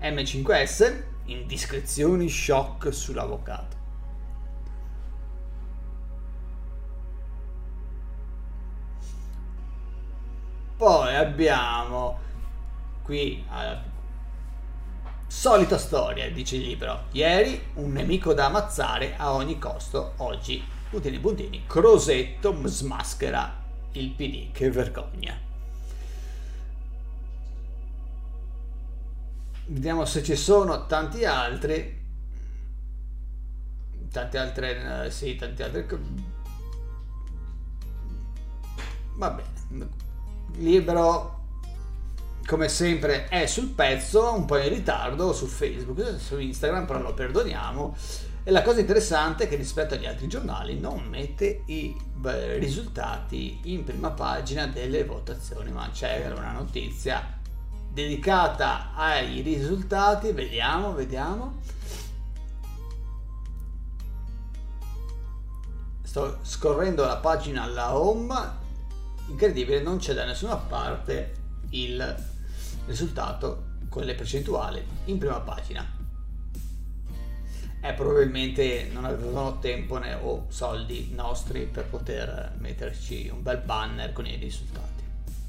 M5S, 0.00 1.02
indiscrezioni, 1.26 2.28
shock 2.28 2.92
sull'avvocato. 2.92 3.74
Poi 10.76 11.14
abbiamo 11.14 12.18
qui 13.02 13.42
eh, 13.50 13.94
Solita 15.28 15.76
storia, 15.76 16.30
dice 16.30 16.56
il 16.56 16.62
libro. 16.62 17.04
Ieri 17.10 17.60
un 17.74 17.92
nemico 17.92 18.32
da 18.32 18.46
ammazzare 18.46 19.16
a 19.16 19.32
ogni 19.32 19.58
costo, 19.58 20.12
oggi, 20.18 20.64
puntini 20.88 21.18
puntini, 21.18 21.64
Crosetto 21.66 22.56
smaschera 22.64 23.62
il 23.92 24.10
PD. 24.12 24.52
Che 24.52 24.70
vergogna. 24.70 25.45
Vediamo 29.68 30.04
se 30.04 30.22
ci 30.22 30.36
sono 30.36 30.86
tanti 30.86 31.24
altri. 31.24 32.04
Tante 34.10 34.38
altre. 34.38 35.06
Eh, 35.06 35.10
sì, 35.10 35.34
tanti 35.34 35.62
altri. 35.62 35.86
Va 39.14 39.30
bene. 39.30 39.88
Libero 40.58 41.34
come 42.46 42.68
sempre 42.68 43.26
è 43.26 43.46
sul 43.46 43.70
pezzo, 43.70 44.32
un 44.32 44.44
po' 44.44 44.56
in 44.58 44.68
ritardo 44.68 45.32
su 45.32 45.46
Facebook, 45.46 46.20
su 46.20 46.38
Instagram, 46.38 46.86
però 46.86 47.00
lo 47.00 47.12
perdoniamo. 47.12 47.96
E 48.44 48.52
la 48.52 48.62
cosa 48.62 48.78
interessante 48.78 49.44
è 49.44 49.48
che 49.48 49.56
rispetto 49.56 49.94
agli 49.94 50.06
altri 50.06 50.28
giornali 50.28 50.78
non 50.78 51.04
mette 51.08 51.62
i 51.66 51.92
risultati 52.58 53.58
in 53.64 53.82
prima 53.82 54.12
pagina 54.12 54.66
delle 54.68 55.04
votazioni, 55.04 55.72
ma 55.72 55.90
c'è 55.92 56.30
una 56.30 56.52
notizia 56.52 57.35
dedicata 57.96 58.92
ai 58.94 59.40
risultati, 59.40 60.30
vediamo, 60.32 60.92
vediamo. 60.92 61.62
Sto 66.02 66.40
scorrendo 66.42 67.06
la 67.06 67.16
pagina 67.16 67.62
alla 67.62 67.96
home, 67.96 68.34
incredibile, 69.28 69.80
non 69.80 69.96
c'è 69.96 70.12
da 70.12 70.26
nessuna 70.26 70.56
parte 70.56 71.36
il 71.70 72.14
risultato 72.84 73.64
con 73.88 74.04
le 74.04 74.14
percentuali 74.14 74.86
in 75.06 75.16
prima 75.16 75.40
pagina. 75.40 75.90
Eh, 77.80 77.92
probabilmente 77.94 78.90
non 78.92 79.06
avevano 79.06 79.58
tempo 79.58 79.96
né, 79.96 80.12
o 80.12 80.44
soldi 80.48 81.14
nostri 81.14 81.64
per 81.64 81.86
poter 81.86 82.56
metterci 82.58 83.30
un 83.32 83.42
bel 83.42 83.58
banner 83.58 84.12
con 84.12 84.26
i 84.26 84.36
risultati. 84.36 85.02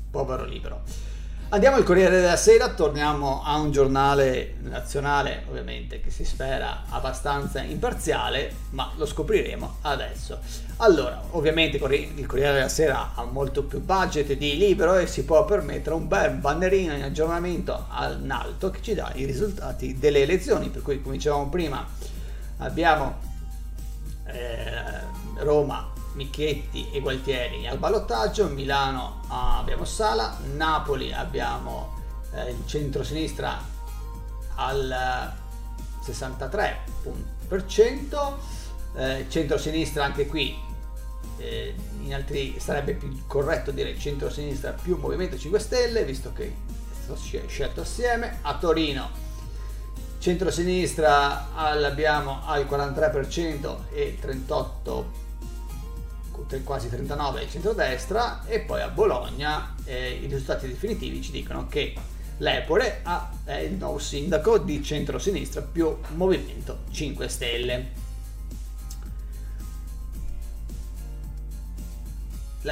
Povero 0.09 0.45
libro. 0.45 1.16
Andiamo 1.49 1.77
al 1.77 1.85
Corriere 1.85 2.19
della 2.19 2.35
Sera, 2.35 2.73
torniamo 2.73 3.41
a 3.41 3.55
un 3.55 3.71
giornale 3.71 4.55
nazionale, 4.63 5.45
ovviamente, 5.47 6.01
che 6.01 6.09
si 6.09 6.25
spera 6.25 6.83
abbastanza 6.89 7.61
imparziale, 7.61 8.53
ma 8.71 8.91
lo 8.97 9.05
scopriremo 9.05 9.77
adesso. 9.83 10.39
Allora, 10.77 11.23
ovviamente 11.31 11.77
il 11.77 12.25
Corriere 12.25 12.53
della 12.53 12.67
Sera 12.67 13.11
ha 13.15 13.23
molto 13.23 13.63
più 13.63 13.79
budget 13.79 14.33
di 14.33 14.57
libro 14.57 14.97
e 14.97 15.07
si 15.07 15.23
può 15.23 15.45
permettere 15.45 15.95
un 15.95 16.09
bel 16.09 16.31
bannerino 16.31 16.93
in 16.93 17.03
aggiornamento 17.03 17.87
in 18.21 18.29
alto 18.29 18.69
che 18.69 18.81
ci 18.81 18.93
dà 18.93 19.13
i 19.15 19.23
risultati 19.23 19.97
delle 19.97 20.23
elezioni, 20.23 20.67
per 20.67 20.81
cui 20.81 21.01
come 21.01 21.15
dicevamo 21.15 21.47
prima 21.47 21.87
abbiamo 22.57 23.19
eh, 24.25 24.99
Roma 25.37 25.95
Michetti 26.17 26.89
e 26.91 26.99
Gualtieri 26.99 27.65
al 27.67 27.77
ballottaggio, 27.77 28.47
Milano 28.47 29.21
abbiamo 29.27 29.85
Sala, 29.85 30.35
Napoli 30.55 31.13
abbiamo 31.13 31.93
eh, 32.33 32.49
il 32.49 32.63
centro-sinistra 32.65 33.63
al 34.55 35.31
63%, 36.03 38.33
eh, 38.95 39.27
centro-sinistra 39.29 40.03
anche 40.03 40.25
qui 40.25 40.57
eh, 41.37 41.75
in 42.01 42.15
altri 42.15 42.59
sarebbe 42.59 42.95
più 42.95 43.15
corretto 43.27 43.69
dire 43.69 43.95
centro-sinistra 43.95 44.71
più 44.71 44.97
Movimento 44.97 45.37
5 45.37 45.59
Stelle, 45.59 46.03
visto 46.03 46.33
che 46.33 46.45
è 46.45 46.51
stato 47.03 47.19
scelto 47.47 47.81
assieme, 47.81 48.39
a 48.41 48.57
Torino 48.57 49.25
centro-sinistra 50.17 51.49
l'abbiamo 51.75 52.41
al 52.43 52.65
43% 52.65 53.77
e 53.91 54.17
38% 54.19 55.26
quasi 56.63 56.89
39 56.89 57.43
il 57.43 57.49
centrodestra 57.49 58.45
e 58.45 58.59
poi 58.59 58.81
a 58.81 58.89
Bologna 58.89 59.75
eh, 59.85 60.19
i 60.21 60.27
risultati 60.27 60.67
definitivi 60.67 61.21
ci 61.21 61.31
dicono 61.31 61.67
che 61.67 61.93
l'Epore 62.37 63.01
ha, 63.03 63.31
è 63.43 63.57
il 63.57 63.73
nuovo 63.73 63.99
sindaco 63.99 64.57
di 64.57 64.83
centro-sinistra 64.83 65.61
più 65.61 65.97
Movimento 66.15 66.79
5 66.91 67.27
Stelle. 67.27 68.05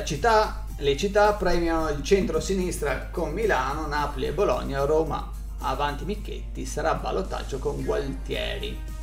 Città, 0.03 0.65
le 0.77 0.97
città 0.97 1.33
premiano 1.33 1.89
il 1.89 2.03
centro-sinistra 2.03 3.07
con 3.09 3.31
Milano, 3.31 3.87
Napoli 3.87 4.27
e 4.27 4.33
Bologna, 4.33 4.83
Roma 4.83 5.31
avanti 5.59 6.05
Michetti 6.05 6.65
sarà 6.65 6.95
ballottaggio 6.95 7.59
con 7.59 7.83
Gualtieri. 7.83 8.94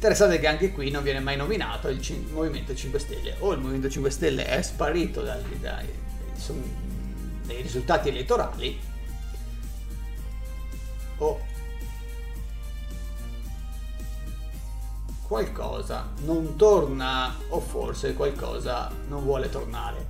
Interessante 0.00 0.38
che 0.38 0.46
anche 0.46 0.72
qui 0.72 0.90
non 0.90 1.02
viene 1.02 1.20
mai 1.20 1.36
nominato 1.36 1.88
il 1.88 2.00
C- 2.00 2.16
Movimento 2.32 2.74
5 2.74 2.98
Stelle, 2.98 3.36
o 3.40 3.52
il 3.52 3.58
Movimento 3.58 3.90
5 3.90 4.10
Stelle 4.10 4.46
è 4.46 4.62
sparito 4.62 5.20
dai, 5.20 5.42
dai, 5.60 5.86
dai 7.44 7.60
risultati 7.60 8.08
elettorali, 8.08 8.80
o 11.18 11.40
qualcosa 15.20 16.08
non 16.20 16.56
torna, 16.56 17.36
o 17.50 17.60
forse 17.60 18.14
qualcosa 18.14 18.90
non 19.06 19.22
vuole 19.22 19.50
tornare. 19.50 20.08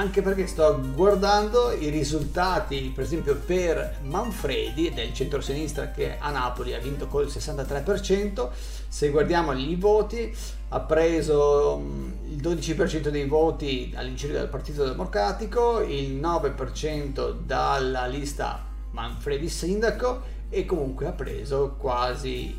Anche 0.00 0.22
perché 0.22 0.46
sto 0.46 0.80
guardando 0.94 1.72
i 1.72 1.90
risultati, 1.90 2.90
per 2.94 3.04
esempio 3.04 3.36
per 3.36 3.98
Manfredi 4.04 4.90
del 4.94 5.12
centro-sinistra 5.12 5.90
che 5.90 6.16
a 6.18 6.30
Napoli 6.30 6.72
ha 6.72 6.78
vinto 6.78 7.06
col 7.06 7.26
63%, 7.26 8.48
se 8.88 9.10
guardiamo 9.10 9.52
i 9.52 9.76
voti 9.76 10.34
ha 10.68 10.80
preso 10.80 11.78
mm, 11.78 12.12
il 12.30 12.40
12% 12.40 13.08
dei 13.08 13.26
voti 13.26 13.92
all'incirca 13.94 14.38
del 14.38 14.48
Partito 14.48 14.86
Democratico, 14.86 15.80
il 15.80 16.18
9% 16.18 17.34
dalla 17.34 18.06
lista 18.06 18.64
Manfredi 18.92 19.50
Sindaco 19.50 20.22
e 20.48 20.64
comunque 20.64 21.08
ha 21.08 21.12
preso 21.12 21.74
quasi 21.76 22.56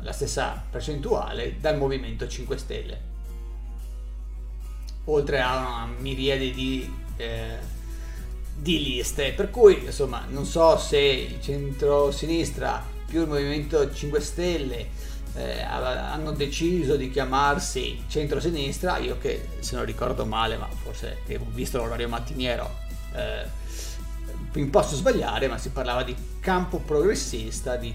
la 0.00 0.12
stessa 0.12 0.62
percentuale 0.70 1.56
dal 1.58 1.76
Movimento 1.76 2.28
5 2.28 2.56
Stelle 2.56 3.07
oltre 5.08 5.40
a 5.40 5.58
una 5.58 5.94
miriade 5.98 6.50
di, 6.50 6.90
eh, 7.16 7.58
di 8.54 8.82
liste. 8.82 9.32
Per 9.32 9.50
cui, 9.50 9.84
insomma, 9.84 10.24
non 10.28 10.44
so 10.44 10.78
se 10.78 10.98
il 10.98 11.40
centro-sinistra 11.40 12.96
più 13.06 13.22
il 13.22 13.28
Movimento 13.28 13.92
5 13.92 14.20
Stelle 14.20 14.86
eh, 15.34 15.62
hanno 15.62 16.32
deciso 16.32 16.96
di 16.96 17.10
chiamarsi 17.10 18.04
centro-sinistra, 18.06 18.98
io 18.98 19.18
che 19.18 19.48
se 19.60 19.76
non 19.76 19.84
ricordo 19.84 20.26
male, 20.26 20.56
ma 20.56 20.68
forse 20.68 21.18
avevo 21.24 21.46
visto 21.50 21.78
l'orario 21.78 22.08
mattiniero, 22.08 22.70
eh, 23.14 23.46
mi 24.52 24.66
posso 24.66 24.94
sbagliare, 24.94 25.48
ma 25.48 25.56
si 25.56 25.70
parlava 25.70 26.02
di 26.02 26.14
campo 26.40 26.78
progressista, 26.78 27.76
di, 27.76 27.94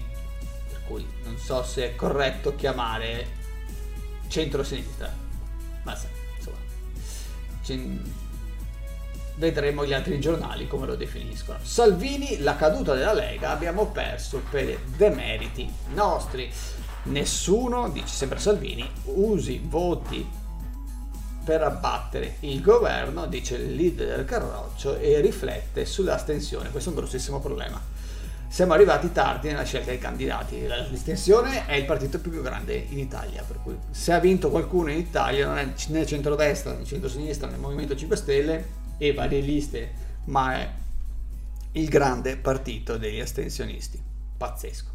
per 0.68 0.80
cui 0.86 1.06
non 1.24 1.36
so 1.38 1.62
se 1.62 1.90
è 1.92 1.94
corretto 1.94 2.56
chiamare 2.56 3.42
centro-sinistra. 4.28 5.22
Sai, 5.84 6.23
vedremo 9.36 9.84
gli 9.84 9.92
altri 9.92 10.20
giornali 10.20 10.66
come 10.66 10.86
lo 10.86 10.96
definiscono. 10.96 11.58
Salvini, 11.62 12.38
la 12.40 12.56
caduta 12.56 12.94
della 12.94 13.12
Lega, 13.12 13.50
abbiamo 13.50 13.86
perso 13.86 14.42
per 14.50 14.78
demeriti 14.96 15.70
nostri. 15.94 16.50
Nessuno, 17.04 17.88
dice 17.90 18.06
sempre 18.06 18.38
Salvini, 18.38 18.88
usi 19.04 19.60
voti 19.62 20.26
per 21.44 21.62
abbattere 21.62 22.36
il 22.40 22.62
governo, 22.62 23.26
dice 23.26 23.56
il 23.56 23.74
leader 23.74 24.16
del 24.16 24.24
Carroccio, 24.24 24.96
e 24.96 25.20
riflette 25.20 25.84
sull'astensione. 25.84 26.70
Questo 26.70 26.90
è 26.90 26.92
un 26.92 26.98
grossissimo 26.98 27.40
problema 27.40 27.93
siamo 28.54 28.74
arrivati 28.74 29.10
tardi 29.10 29.48
nella 29.48 29.64
scelta 29.64 29.90
dei 29.90 29.98
candidati. 29.98 30.64
L'estensione 30.64 31.66
è 31.66 31.74
il 31.74 31.86
partito 31.86 32.20
più 32.20 32.40
grande 32.40 32.86
in 32.88 33.00
Italia, 33.00 33.42
per 33.42 33.58
cui 33.60 33.76
se 33.90 34.12
ha 34.12 34.20
vinto 34.20 34.48
qualcuno 34.48 34.92
in 34.92 34.98
Italia 34.98 35.48
non 35.48 35.58
è 35.58 35.68
né 35.88 36.06
centrodestra, 36.06 36.72
né 36.72 36.84
centrosinistra, 36.84 37.48
né 37.48 37.56
Movimento 37.56 37.96
5 37.96 38.16
Stelle 38.16 38.68
e 38.96 39.12
varie 39.12 39.40
liste, 39.40 39.92
ma 40.26 40.54
è 40.54 40.72
il 41.72 41.88
grande 41.88 42.36
partito 42.36 42.96
degli 42.96 43.18
astensionisti. 43.18 44.00
Pazzesco. 44.36 44.93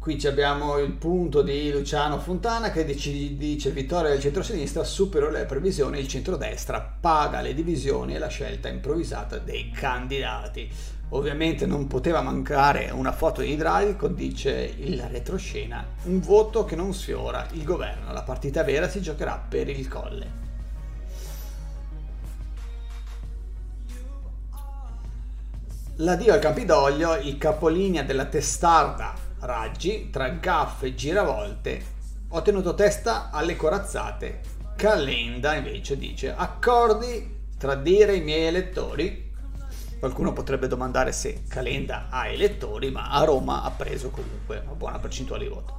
Qui 0.00 0.18
abbiamo 0.24 0.78
il 0.78 0.92
punto 0.92 1.42
di 1.42 1.70
Luciano 1.70 2.18
Fontana 2.18 2.70
che 2.70 2.86
dice 2.86 3.70
vittoria 3.70 4.08
del 4.08 4.18
centro-sinistra, 4.18 4.82
supera 4.82 5.28
le 5.28 5.44
previsioni, 5.44 5.98
il 5.98 6.08
centro-destra 6.08 6.96
paga 6.98 7.42
le 7.42 7.52
divisioni 7.52 8.14
e 8.14 8.18
la 8.18 8.28
scelta 8.28 8.68
improvvisata 8.68 9.36
dei 9.36 9.70
candidati. 9.70 10.72
Ovviamente 11.10 11.66
non 11.66 11.86
poteva 11.86 12.22
mancare 12.22 12.88
una 12.90 13.12
foto 13.12 13.42
di 13.42 13.50
Idralico, 13.50 14.08
dice 14.08 14.74
il 14.78 15.02
retroscena, 15.02 15.86
un 16.04 16.18
voto 16.20 16.64
che 16.64 16.76
non 16.76 16.94
sfiora 16.94 17.46
il 17.52 17.62
governo, 17.62 18.10
la 18.10 18.22
partita 18.22 18.64
vera 18.64 18.88
si 18.88 19.02
giocherà 19.02 19.44
per 19.46 19.68
il 19.68 19.86
colle. 19.86 20.32
L'addio 25.96 26.32
al 26.32 26.40
Campidoglio, 26.40 27.16
il 27.16 27.36
capolinea 27.36 28.02
della 28.02 28.24
testarda 28.24 29.28
raggi, 29.40 30.10
tra 30.10 30.28
gaffe 30.28 30.86
e 30.86 30.94
giravolte, 30.94 31.82
ho 32.28 32.42
tenuto 32.42 32.74
testa 32.74 33.30
alle 33.30 33.56
corazzate. 33.56 34.40
Calenda 34.76 35.54
invece 35.56 35.98
dice 35.98 36.32
accordi 36.34 37.38
tradire 37.58 38.16
i 38.16 38.22
miei 38.22 38.46
elettori. 38.46 39.28
Qualcuno 39.98 40.32
potrebbe 40.32 40.66
domandare 40.66 41.12
se 41.12 41.42
Calenda 41.46 42.06
ha 42.08 42.26
elettori, 42.28 42.90
ma 42.90 43.10
a 43.10 43.24
Roma 43.24 43.62
ha 43.62 43.70
preso 43.70 44.10
comunque 44.10 44.62
una 44.64 44.74
buona 44.74 44.98
percentuale 44.98 45.44
di 45.44 45.50
voto. 45.50 45.78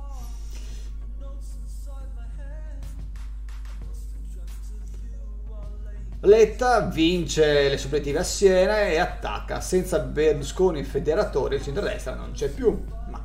Letta 6.23 6.81
vince 6.81 7.67
le 7.67 7.77
suppletive 7.79 8.19
a 8.19 8.23
Siena 8.23 8.81
e 8.81 8.99
attacca 8.99 9.59
senza 9.59 9.97
Berlusconi 9.97 10.83
federatore 10.83 11.55
il 11.55 11.63
centrodestra 11.63 12.13
non 12.13 12.33
c'è 12.33 12.49
più 12.49 12.79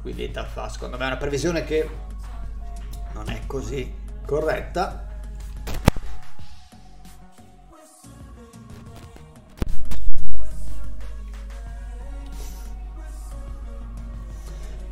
cui 0.06 0.14
l'ETA 0.14 0.44
fa 0.44 0.68
secondo 0.68 0.96
me 0.96 1.06
una 1.06 1.16
previsione 1.16 1.64
che 1.64 1.88
non 3.12 3.28
è 3.28 3.40
così 3.44 3.92
corretta. 4.24 5.04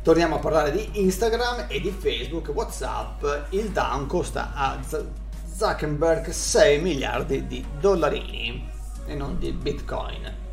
Torniamo 0.01 0.35
a 0.35 0.39
parlare 0.39 0.71
di 0.71 1.01
Instagram 1.01 1.67
e 1.69 1.79
di 1.79 1.91
Facebook, 1.91 2.49
Whatsapp. 2.53 3.25
Il 3.51 3.71
down 3.71 4.07
costa 4.07 4.51
a 4.53 4.77
Zuckerberg 5.55 6.29
6 6.29 6.81
miliardi 6.81 7.47
di 7.47 7.65
dollarini 7.79 8.69
e 9.07 9.15
non 9.15 9.39
di 9.39 9.53
bitcoin. 9.53 10.44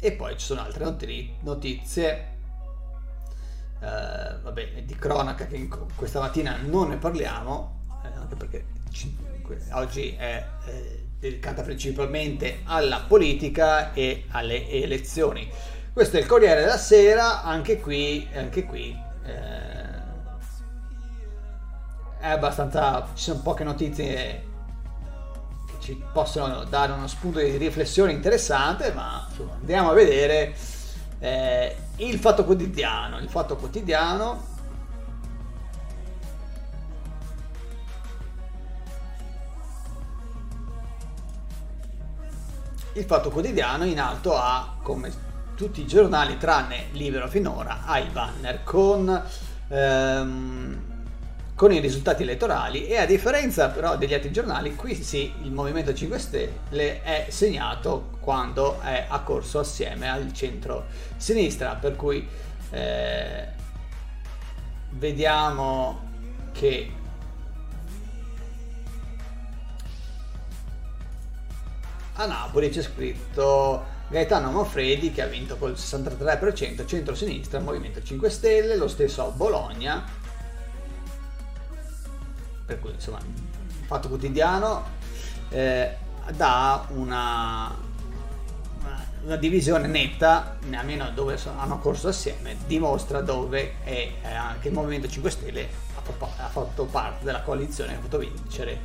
E 0.00 0.12
poi 0.12 0.38
ci 0.38 0.46
sono 0.46 0.60
altre 0.62 0.84
notizie, 1.40 2.36
eh, 3.80 4.38
vabbè, 4.42 4.82
di 4.84 4.94
cronaca 4.94 5.46
che 5.46 5.68
questa 5.96 6.20
mattina 6.20 6.56
non 6.60 6.90
ne 6.90 6.96
parliamo, 6.96 7.84
eh, 8.04 8.16
anche 8.16 8.36
perché 8.36 8.66
oggi 9.72 10.14
è 10.16 10.44
eh, 10.66 11.06
dedicata 11.18 11.62
principalmente 11.62 12.60
alla 12.64 13.00
politica 13.00 13.92
e 13.92 14.26
alle 14.30 14.68
elezioni. 14.68 15.50
Questo 15.92 16.16
è 16.16 16.20
il 16.20 16.26
Corriere 16.26 16.60
della 16.60 16.78
Sera, 16.78 17.42
anche 17.42 17.80
qui, 17.80 18.28
anche 18.34 18.64
qui 18.64 18.96
eh, 19.24 19.98
è 22.20 22.28
abbastanza, 22.28 23.08
ci 23.14 23.24
sono 23.24 23.40
poche 23.40 23.64
notizie 23.64 24.46
ci 25.88 26.02
possono 26.12 26.64
dare 26.64 26.92
uno 26.92 27.06
spunto 27.06 27.38
di 27.38 27.56
riflessione 27.56 28.12
interessante, 28.12 28.92
ma 28.92 29.26
insomma, 29.26 29.54
andiamo 29.54 29.88
a 29.88 29.94
vedere 29.94 30.54
eh, 31.18 31.76
il 31.96 32.18
fatto 32.18 32.44
quotidiano. 32.44 33.18
Il 33.18 33.30
fatto 33.30 33.56
quotidiano 33.56 34.56
il 42.92 43.04
Fatto 43.04 43.30
Quotidiano 43.30 43.84
in 43.84 44.00
alto 44.00 44.36
ha, 44.36 44.76
come 44.82 45.12
tutti 45.54 45.82
i 45.82 45.86
giornali 45.86 46.36
tranne 46.36 46.86
Libero 46.92 47.28
finora, 47.28 47.84
ha 47.84 48.00
il 48.00 48.10
banner 48.10 48.64
con, 48.64 49.22
ehm, 49.68 50.87
con 51.58 51.72
i 51.72 51.80
risultati 51.80 52.22
elettorali 52.22 52.86
e 52.86 52.98
a 52.98 53.04
differenza 53.04 53.70
però 53.70 53.96
degli 53.96 54.14
altri 54.14 54.30
giornali, 54.30 54.76
qui 54.76 54.94
sì, 54.94 55.32
il 55.42 55.50
Movimento 55.50 55.92
5 55.92 56.16
Stelle 56.16 57.02
è 57.02 57.26
segnato 57.30 58.10
quando 58.20 58.80
è 58.80 59.06
accorso 59.08 59.58
assieme 59.58 60.08
al 60.08 60.32
centro-sinistra, 60.32 61.74
per 61.74 61.96
cui 61.96 62.24
eh, 62.70 63.48
vediamo 64.90 66.00
che 66.52 66.92
a 72.14 72.26
Napoli 72.26 72.68
c'è 72.68 72.82
scritto 72.82 73.84
Gaetano 74.10 74.52
Manfredi 74.52 75.10
che 75.10 75.22
ha 75.22 75.26
vinto 75.26 75.56
col 75.56 75.72
63% 75.72 76.86
centro-sinistra, 76.86 77.58
Movimento 77.58 78.00
5 78.00 78.30
Stelle, 78.30 78.76
lo 78.76 78.86
stesso 78.86 79.26
a 79.26 79.30
Bologna. 79.30 80.17
Per 82.68 82.80
cui 82.80 82.90
insomma, 82.90 83.18
fatto 83.86 84.08
quotidiano 84.08 84.84
eh, 85.48 85.96
dà 86.36 86.86
una, 86.90 87.74
una, 89.24 89.36
divisione 89.36 89.86
netta, 89.86 90.58
almeno 90.72 91.10
dove 91.12 91.38
hanno 91.56 91.78
corso 91.78 92.08
assieme, 92.08 92.58
dimostra 92.66 93.22
dove 93.22 93.76
è 93.82 94.12
eh, 94.20 94.34
anche 94.34 94.68
il 94.68 94.74
Movimento 94.74 95.08
5 95.08 95.30
Stelle 95.30 95.66
ha, 95.94 96.02
ha 96.44 96.48
fatto 96.48 96.84
parte 96.84 97.24
della 97.24 97.40
coalizione 97.40 97.92
che 97.92 97.98
ha 97.98 98.02
fatto 98.02 98.18
vincere 98.18 98.78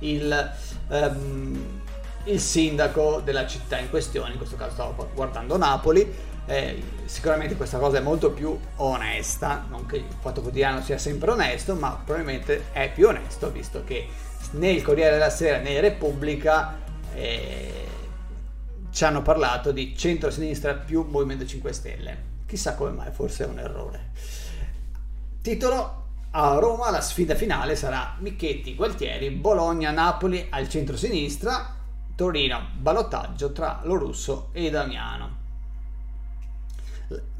il... 0.00 0.52
Um, 0.88 1.86
il 2.24 2.40
sindaco 2.40 3.22
della 3.24 3.46
città 3.46 3.78
in 3.78 3.88
questione, 3.88 4.32
in 4.32 4.36
questo 4.36 4.56
caso 4.56 4.72
stavo 4.72 5.08
guardando 5.14 5.56
Napoli, 5.56 6.14
eh, 6.48 6.82
sicuramente 7.04 7.56
questa 7.56 7.78
cosa 7.78 7.98
è 7.98 8.00
molto 8.00 8.32
più 8.32 8.58
onesta, 8.76 9.66
non 9.68 9.84
che 9.84 9.96
il 9.96 10.04
Fatto 10.18 10.40
Quotidiano 10.40 10.80
sia 10.80 10.96
sempre 10.96 11.30
onesto, 11.30 11.74
ma 11.74 12.00
probabilmente 12.02 12.72
è 12.72 12.90
più 12.90 13.08
onesto, 13.08 13.50
visto 13.50 13.84
che 13.84 14.08
né 14.52 14.70
il 14.70 14.82
Corriere 14.82 15.12
della 15.12 15.28
Sera 15.28 15.58
né 15.58 15.78
Repubblica 15.80 16.78
eh, 17.14 17.86
ci 18.90 19.04
hanno 19.04 19.20
parlato 19.20 19.72
di 19.72 19.94
centro-sinistra 19.94 20.72
più 20.72 21.06
Movimento 21.06 21.44
5 21.44 21.72
Stelle. 21.72 22.16
Chissà 22.46 22.74
come 22.74 22.92
mai, 22.92 23.12
forse 23.12 23.44
è 23.44 23.46
un 23.46 23.58
errore. 23.58 24.10
Titolo 25.42 26.06
a 26.30 26.54
Roma 26.58 26.90
la 26.90 27.02
sfida 27.02 27.34
finale 27.34 27.76
sarà 27.76 28.16
Michetti, 28.20 28.74
Gualtieri, 28.74 29.30
Bologna, 29.30 29.90
Napoli 29.90 30.46
al 30.48 30.66
centro-sinistra 30.66 31.76
Torino, 32.14 32.70
ballottaggio 32.74 33.52
tra 33.52 33.80
Lorusso 33.84 34.48
e 34.52 34.70
Damiano. 34.70 35.37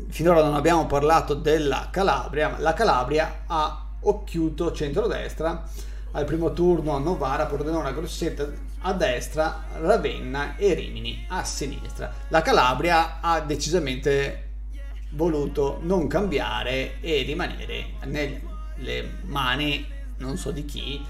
Finora 0.09 0.42
non 0.42 0.54
abbiamo 0.54 0.87
parlato 0.87 1.35
della 1.35 1.88
Calabria, 1.90 2.48
ma 2.48 2.59
la 2.59 2.72
Calabria 2.72 3.42
ha 3.46 3.87
occhiuto 4.00 4.72
centrodestra 4.72 5.68
al 6.12 6.24
primo 6.24 6.52
turno 6.52 6.94
a 6.94 6.98
Novara, 6.98 7.46
Pordenone, 7.46 7.92
Grosseto 7.92 8.50
a 8.81 8.92
destra, 8.92 9.64
Ravenna 9.78 10.57
e 10.57 10.72
Rimini 10.72 11.26
a 11.28 11.44
sinistra. 11.44 12.12
La 12.28 12.42
Calabria 12.42 13.20
ha 13.20 13.40
decisamente 13.40 14.44
voluto 15.11 15.78
non 15.83 16.07
cambiare 16.07 17.00
e 17.00 17.22
rimanere 17.22 17.92
nelle 18.04 19.18
mani 19.22 19.96
non 20.18 20.37
so 20.37 20.50
di 20.50 20.64
chi, 20.64 21.04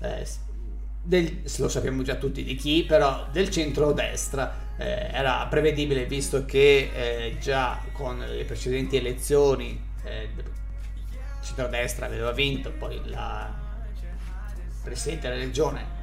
eh, 0.00 0.26
del, 1.08 1.42
lo 1.56 1.70
sappiamo 1.70 2.02
già 2.02 2.16
tutti 2.16 2.44
di 2.44 2.54
chi, 2.54 2.84
però 2.84 3.26
del 3.32 3.48
centro-destra. 3.48 4.66
Eh, 4.76 5.08
era 5.10 5.46
prevedibile 5.48 6.04
visto 6.04 6.44
che 6.44 6.90
eh, 6.94 7.36
già 7.40 7.80
con 7.92 8.18
le 8.18 8.44
precedenti 8.44 8.96
elezioni 8.96 9.82
eh, 10.04 10.28
il 10.34 10.44
centro-destra 11.40 12.06
aveva 12.06 12.30
vinto, 12.32 12.70
poi 12.72 13.00
la 13.04 13.66
Presidente 14.84 15.28
della 15.28 15.40
Regione 15.40 15.96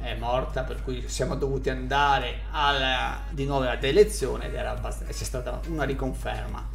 è 0.00 0.14
morta, 0.16 0.62
per 0.62 0.82
cui 0.82 1.04
siamo 1.08 1.36
dovuti 1.36 1.68
andare 1.68 2.40
alla, 2.50 3.20
di 3.30 3.44
nuovo 3.44 3.68
ad 3.68 3.84
elezione 3.84 4.46
ed 4.46 4.54
era 4.54 4.74
c'è 4.80 5.12
stata 5.12 5.60
una 5.68 5.84
riconferma 5.84 6.68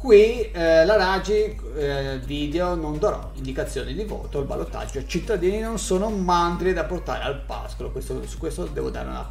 Qui 0.00 0.50
eh, 0.50 0.86
la 0.86 0.96
Raggi 0.96 1.60
eh, 1.76 2.18
video 2.24 2.74
non 2.74 2.98
darò 2.98 3.32
indicazioni 3.34 3.92
di 3.92 4.04
voto 4.04 4.38
al 4.38 4.46
ballottaggio. 4.46 4.98
I 4.98 5.06
cittadini 5.06 5.58
non 5.58 5.78
sono 5.78 6.08
mandri 6.08 6.72
da 6.72 6.84
portare 6.84 7.22
al 7.22 7.42
pascolo. 7.42 7.90
Questo, 7.90 8.26
su 8.26 8.38
questo 8.38 8.64
devo 8.64 8.88
dare, 8.88 9.10
una, 9.10 9.30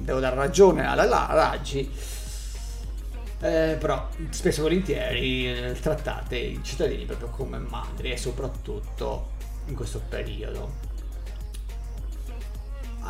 devo 0.00 0.20
dare 0.20 0.36
ragione 0.36 0.86
alla, 0.86 1.04
alla 1.04 1.28
Raggi. 1.30 1.90
Eh, 3.40 3.76
però 3.80 4.06
spesso 4.28 4.60
e 4.60 4.62
volentieri 4.64 5.50
eh, 5.50 5.80
trattate 5.80 6.36
i 6.36 6.60
cittadini 6.62 7.06
proprio 7.06 7.28
come 7.28 7.56
mandri 7.56 8.12
e 8.12 8.18
soprattutto 8.18 9.30
in 9.68 9.74
questo 9.74 10.02
periodo. 10.10 10.72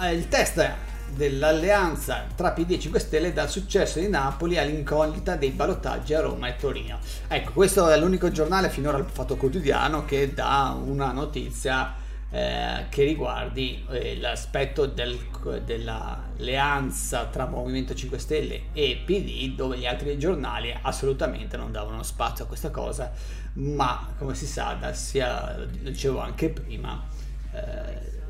Eh, 0.00 0.12
il 0.12 0.28
test 0.28 0.72
dell'alleanza 1.14 2.26
tra 2.34 2.52
PD 2.52 2.72
e 2.72 2.78
5 2.78 3.00
Stelle 3.00 3.32
dal 3.32 3.50
successo 3.50 3.98
di 4.00 4.08
Napoli 4.08 4.58
all'incognita 4.58 5.36
dei 5.36 5.50
ballottaggi 5.50 6.14
a 6.14 6.20
Roma 6.20 6.48
e 6.48 6.56
Torino. 6.56 6.98
Ecco, 7.28 7.52
questo 7.52 7.88
è 7.88 7.98
l'unico 7.98 8.30
giornale 8.30 8.70
finora 8.70 8.96
al 8.96 9.06
Fatto 9.10 9.36
Quotidiano 9.36 10.04
che 10.04 10.32
dà 10.32 10.76
una 10.82 11.12
notizia 11.12 11.94
eh, 12.34 12.86
che 12.88 13.04
riguardi 13.04 13.84
eh, 13.90 14.16
l'aspetto 14.18 14.86
del, 14.86 15.18
dell'alleanza 15.64 17.26
tra 17.26 17.46
Movimento 17.46 17.94
5 17.94 18.18
Stelle 18.18 18.62
e 18.72 19.02
PD, 19.04 19.54
dove 19.54 19.76
gli 19.76 19.86
altri 19.86 20.18
giornali 20.18 20.74
assolutamente 20.80 21.58
non 21.58 21.72
davano 21.72 22.02
spazio 22.02 22.44
a 22.44 22.46
questa 22.46 22.70
cosa, 22.70 23.12
ma 23.54 24.14
come 24.16 24.34
si 24.34 24.46
sa, 24.46 24.72
da 24.80 24.94
sia, 24.94 25.58
lo 25.58 25.90
dicevo 25.90 26.20
anche 26.20 26.48
prima, 26.48 27.04
eh, 27.52 28.21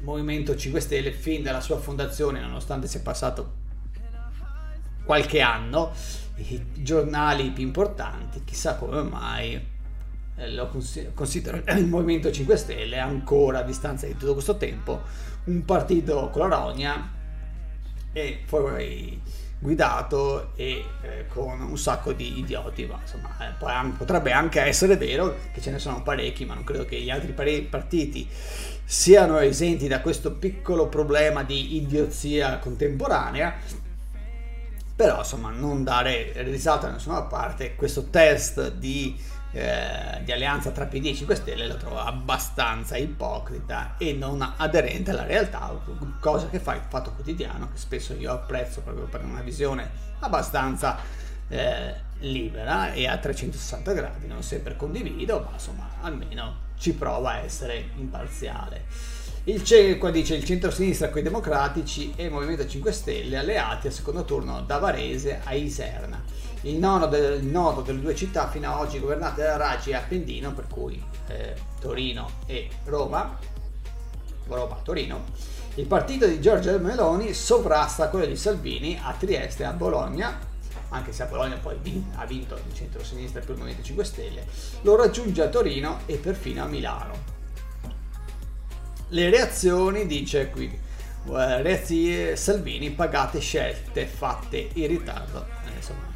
Movimento 0.00 0.56
5 0.56 0.80
Stelle 0.80 1.12
fin 1.12 1.42
dalla 1.42 1.60
sua 1.60 1.78
fondazione, 1.78 2.40
nonostante 2.40 2.86
sia 2.86 3.00
passato 3.00 3.66
qualche 5.04 5.40
anno, 5.40 5.92
i 6.36 6.62
giornali 6.74 7.50
più 7.50 7.64
importanti, 7.64 8.42
chissà 8.44 8.76
come 8.76 9.02
mai, 9.02 9.54
eh, 10.36 10.52
lo 10.52 10.70
considerano 11.14 11.64
il 11.78 11.86
Movimento 11.86 12.30
5 12.30 12.56
Stelle 12.56 12.98
ancora 12.98 13.60
a 13.60 13.62
distanza 13.62 14.06
di 14.06 14.16
tutto 14.16 14.34
questo 14.34 14.56
tempo 14.56 15.02
un 15.44 15.64
partito 15.64 16.28
con 16.30 16.48
la 16.48 16.56
rogna 16.56 17.12
e 18.12 18.40
poi 18.48 19.20
guidato 19.58 20.52
e 20.54 20.84
eh, 21.02 21.26
con 21.28 21.60
un 21.60 21.76
sacco 21.76 22.12
di 22.12 22.38
idioti, 22.38 22.86
ma 22.86 22.98
insomma 23.00 23.36
eh, 23.40 23.92
potrebbe 23.96 24.32
anche 24.32 24.60
essere 24.60 24.96
vero 24.96 25.36
che 25.52 25.60
ce 25.60 25.70
ne 25.70 25.78
sono 25.78 26.02
parecchi, 26.02 26.44
ma 26.44 26.54
non 26.54 26.64
credo 26.64 26.84
che 26.84 27.00
gli 27.00 27.10
altri 27.10 27.32
partiti 27.68 28.28
siano 28.84 29.38
esenti 29.38 29.88
da 29.88 30.00
questo 30.00 30.32
piccolo 30.32 30.86
problema 30.86 31.42
di 31.42 31.76
idiozia 31.76 32.58
contemporanea. 32.58 33.86
Però 34.96 35.18
insomma 35.18 35.50
non 35.50 35.84
dare 35.84 36.32
risata 36.42 36.86
da 36.86 36.94
nessuna 36.94 37.22
parte, 37.22 37.76
questo 37.76 38.08
test 38.10 38.72
di 38.72 39.16
eh, 39.52 40.20
di 40.24 40.32
alleanza 40.32 40.70
tra 40.70 40.86
PD 40.86 41.06
e 41.06 41.14
5 41.14 41.34
Stelle 41.34 41.66
lo 41.66 41.76
trovo 41.76 41.98
abbastanza 41.98 42.96
ipocrita 42.96 43.94
e 43.96 44.12
non 44.12 44.54
aderente 44.56 45.10
alla 45.10 45.24
realtà, 45.24 45.72
cosa 46.20 46.48
che 46.48 46.60
fa 46.60 46.74
il 46.74 46.82
Fatto 46.86 47.12
Quotidiano, 47.12 47.70
che 47.72 47.78
spesso 47.78 48.14
io 48.14 48.32
apprezzo 48.32 48.82
proprio 48.82 49.06
per 49.06 49.24
una 49.24 49.40
visione 49.40 50.06
abbastanza 50.20 50.98
eh, 51.48 51.94
libera 52.20 52.92
e 52.92 53.06
a 53.06 53.16
360 53.16 53.92
gradi, 53.92 54.26
non 54.26 54.42
sempre 54.42 54.76
condivido, 54.76 55.40
ma 55.40 55.52
insomma 55.52 55.88
almeno 56.00 56.66
ci 56.76 56.92
prova 56.94 57.32
a 57.32 57.38
essere 57.38 57.90
imparziale. 57.96 58.84
Il 59.48 59.96
qua 59.96 60.10
dice 60.10 60.34
il 60.34 60.44
centro-sinistra 60.44 61.08
con 61.08 61.20
i 61.20 61.22
democratici 61.22 62.12
e 62.16 62.24
il 62.24 62.30
Movimento 62.30 62.68
5 62.68 62.92
Stelle 62.92 63.38
alleati 63.38 63.86
al 63.86 63.94
secondo 63.94 64.26
turno 64.26 64.60
da 64.60 64.76
Varese 64.76 65.40
a 65.42 65.54
Iserna. 65.54 66.22
Il 66.62 66.74
nodo, 66.74 67.06
del, 67.06 67.42
il 67.42 67.46
nodo 67.46 67.80
delle 67.80 67.98
due 67.98 68.14
città 68.14 68.50
fino 68.50 68.70
ad 68.70 68.78
oggi 68.78 69.00
governate 69.00 69.40
da 69.40 69.56
Raggi 69.56 69.88
e 69.88 69.94
Appendino, 69.94 70.52
per 70.52 70.66
cui 70.66 71.02
eh, 71.28 71.54
Torino 71.80 72.28
e 72.44 72.68
Roma, 72.84 73.38
Roma-Torino, 74.48 75.24
il 75.76 75.86
partito 75.86 76.26
di 76.26 76.42
Giorgia 76.42 76.76
Meloni 76.76 77.32
sovrasta 77.32 78.10
quello 78.10 78.26
di 78.26 78.36
Salvini 78.36 79.00
a 79.02 79.14
Trieste 79.18 79.62
e 79.62 79.66
a 79.66 79.72
Bologna, 79.72 80.38
anche 80.90 81.12
se 81.12 81.22
a 81.22 81.26
Bologna 81.26 81.56
poi 81.56 81.78
ha 82.16 82.26
vinto 82.26 82.54
il 82.54 82.74
centro-sinistra 82.74 83.40
più 83.40 83.54
il 83.54 83.60
Movimento 83.60 83.82
5 83.82 84.04
Stelle, 84.04 84.46
lo 84.82 84.94
raggiunge 84.94 85.42
a 85.42 85.48
Torino 85.48 86.00
e 86.04 86.16
perfino 86.16 86.64
a 86.64 86.66
Milano. 86.66 87.37
Le 89.08 89.30
reazioni, 89.30 90.06
dice 90.06 90.50
qui, 90.50 90.66
eh, 90.66 91.62
reazioni 91.62 92.36
Salvini 92.36 92.90
pagate 92.90 93.40
scelte 93.40 94.06
fatte 94.06 94.68
in 94.74 94.86
ritardo. 94.86 95.46
Eh, 95.66 95.76
insomma, 95.76 96.06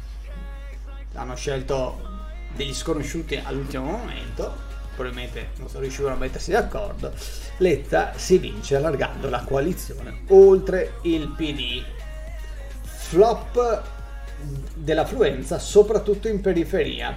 hanno 1.15 1.35
scelto 1.35 2.11
degli 2.55 2.73
sconosciuti 2.73 3.35
all'ultimo 3.43 3.85
momento 3.85 4.71
probabilmente 4.95 5.49
non 5.57 5.69
sono 5.69 5.81
riusciti 5.81 6.07
a 6.07 6.15
mettersi 6.15 6.51
d'accordo. 6.51 7.11
Letta 7.57 8.13
si 8.15 8.37
vince 8.37 8.75
allargando 8.75 9.29
la 9.29 9.43
coalizione 9.43 10.21
oltre 10.27 10.99
il 11.03 11.29
PD 11.29 11.83
flop 12.83 13.81
dell'affluenza 14.73 15.57
soprattutto 15.59 16.27
in 16.27 16.41
periferia 16.41 17.15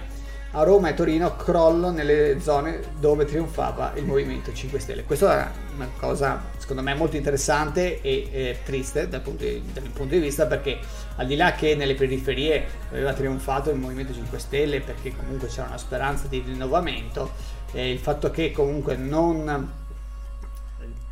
a 0.57 0.63
Roma 0.63 0.89
e 0.89 0.95
Torino 0.95 1.35
crollo 1.35 1.91
nelle 1.91 2.39
zone 2.41 2.81
dove 2.99 3.25
trionfava 3.25 3.93
il 3.95 4.05
Movimento 4.05 4.51
5 4.51 4.79
Stelle. 4.79 5.03
Questa 5.03 5.45
è 5.45 5.51
una 5.75 5.87
cosa 5.99 6.41
secondo 6.57 6.81
me 6.81 6.95
molto 6.95 7.15
interessante 7.15 8.01
e 8.01 8.27
eh, 8.31 8.57
triste 8.65 9.07
dal 9.07 9.21
punto, 9.21 9.43
di, 9.43 9.61
dal 9.71 9.83
punto, 9.83 10.15
di, 10.15 10.19
vista 10.19 10.47
perché 10.47 10.79
al 11.17 11.27
di 11.27 11.35
là 11.35 11.51
che 11.51 11.75
nelle 11.75 11.93
periferie 11.93 12.65
aveva 12.89 13.13
trionfato 13.13 13.69
il 13.69 13.77
Movimento 13.77 14.15
5 14.15 14.39
Stelle 14.39 14.81
perché 14.81 15.15
comunque 15.15 15.47
c'era 15.47 15.67
una 15.67 15.77
speranza 15.77 16.25
di 16.25 16.41
rinnovamento, 16.43 17.33
eh, 17.73 17.91
il 17.91 17.99
fatto 17.99 18.31
che 18.31 18.51
comunque 18.51 18.95
non 18.95 19.71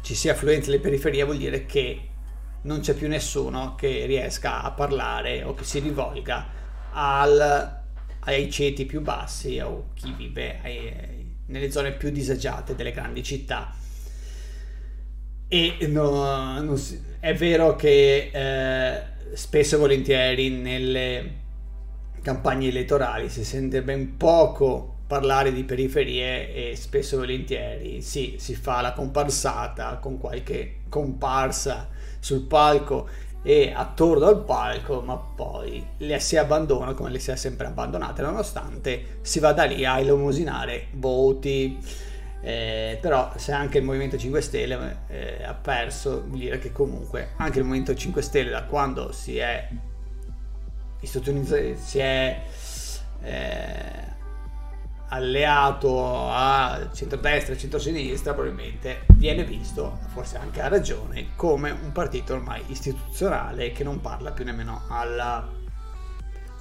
ci 0.02 0.16
sia 0.16 0.32
affluenza 0.32 0.72
nelle 0.72 0.82
periferie 0.82 1.24
vuol 1.24 1.38
dire 1.38 1.68
che 1.68 2.10
non 2.64 2.80
c'è 2.80 2.96
più 2.96 3.08
nessuno 3.08 3.76
che 3.76 4.06
riesca 4.08 4.64
a 4.64 4.72
parlare 4.72 5.44
o 5.44 5.54
che 5.54 5.64
si 5.64 5.78
rivolga 5.78 6.48
al 6.94 7.75
ai 8.26 8.52
ceti 8.52 8.86
più 8.86 9.02
bassi 9.02 9.60
o 9.60 9.90
chi 9.94 10.14
vive 10.16 10.60
ai, 10.62 11.36
nelle 11.48 11.72
zone 11.72 11.94
più 11.94 12.10
disagiate 12.10 12.76
delle 12.76 12.92
grandi 12.92 13.24
città. 13.24 13.74
E 15.48 15.78
no, 15.88 16.76
si, 16.76 17.02
è 17.20 17.34
vero 17.34 17.76
che 17.76 18.32
eh, 18.34 19.04
spesso 19.34 19.76
e 19.76 19.80
volentieri 19.80 20.50
nelle 20.50 21.44
campagne 22.22 22.70
elettorali 22.70 23.30
si 23.30 23.44
sente 23.44 23.84
ben 23.84 24.18
poco 24.18 24.96
parlare 25.06 25.54
di 25.54 25.64
periferie 25.64 26.72
e 26.72 26.76
spesso 26.76 27.16
e 27.16 27.20
volentieri 27.20 28.02
sì, 28.02 28.36
si 28.40 28.56
fa 28.56 28.82
la 28.82 28.94
comparsata 28.94 29.98
con 29.98 30.18
qualche 30.18 30.78
comparsa 30.90 31.90
sul 32.20 32.48
palco 32.48 33.08
e 33.48 33.72
attorno 33.76 34.26
al 34.26 34.44
palco, 34.44 35.02
ma 35.02 35.16
poi 35.16 35.86
le 35.98 36.20
si 36.20 36.36
abbandona 36.36 36.96
come 36.96 37.12
le 37.12 37.20
si 37.20 37.30
è 37.30 37.36
sempre 37.36 37.68
abbandonate, 37.68 38.24
nonostante 38.24 39.20
si 39.22 39.40
vada 39.40 39.66
lì 39.66 39.86
a 39.86 40.00
elemosinare 40.00 40.88
voti. 40.94 41.78
Eh, 42.42 42.98
però 43.00 43.32
se 43.36 43.52
anche 43.52 43.78
il 43.78 43.84
Movimento 43.84 44.18
5 44.18 44.42
Stelle 44.42 44.98
eh, 45.10 45.44
ha 45.44 45.54
perso, 45.54 46.24
vuol 46.26 46.40
dire 46.40 46.58
che 46.58 46.72
comunque 46.72 47.34
anche 47.38 47.60
il 47.60 47.66
Movimento 47.66 47.94
5 47.94 48.20
Stelle 48.24 48.50
da 48.50 48.64
quando 48.64 49.12
si 49.12 49.38
è, 49.38 49.70
si 51.02 52.00
è 52.00 52.42
eh, 53.22 54.15
alleato 55.10 56.30
a 56.30 56.90
centrodestra 56.94 57.54
e 57.54 57.58
centrosinistra 57.58 58.34
probabilmente 58.34 59.06
viene 59.14 59.44
visto, 59.44 60.00
forse 60.08 60.38
anche 60.38 60.62
a 60.62 60.68
ragione, 60.68 61.28
come 61.36 61.72
un 61.72 61.92
partito 61.92 62.34
ormai 62.34 62.64
istituzionale 62.68 63.72
che 63.72 63.84
non 63.84 64.02
parla 64.02 64.32
più 64.32 64.44
nemmeno 64.46 64.84
alla 64.90 65.48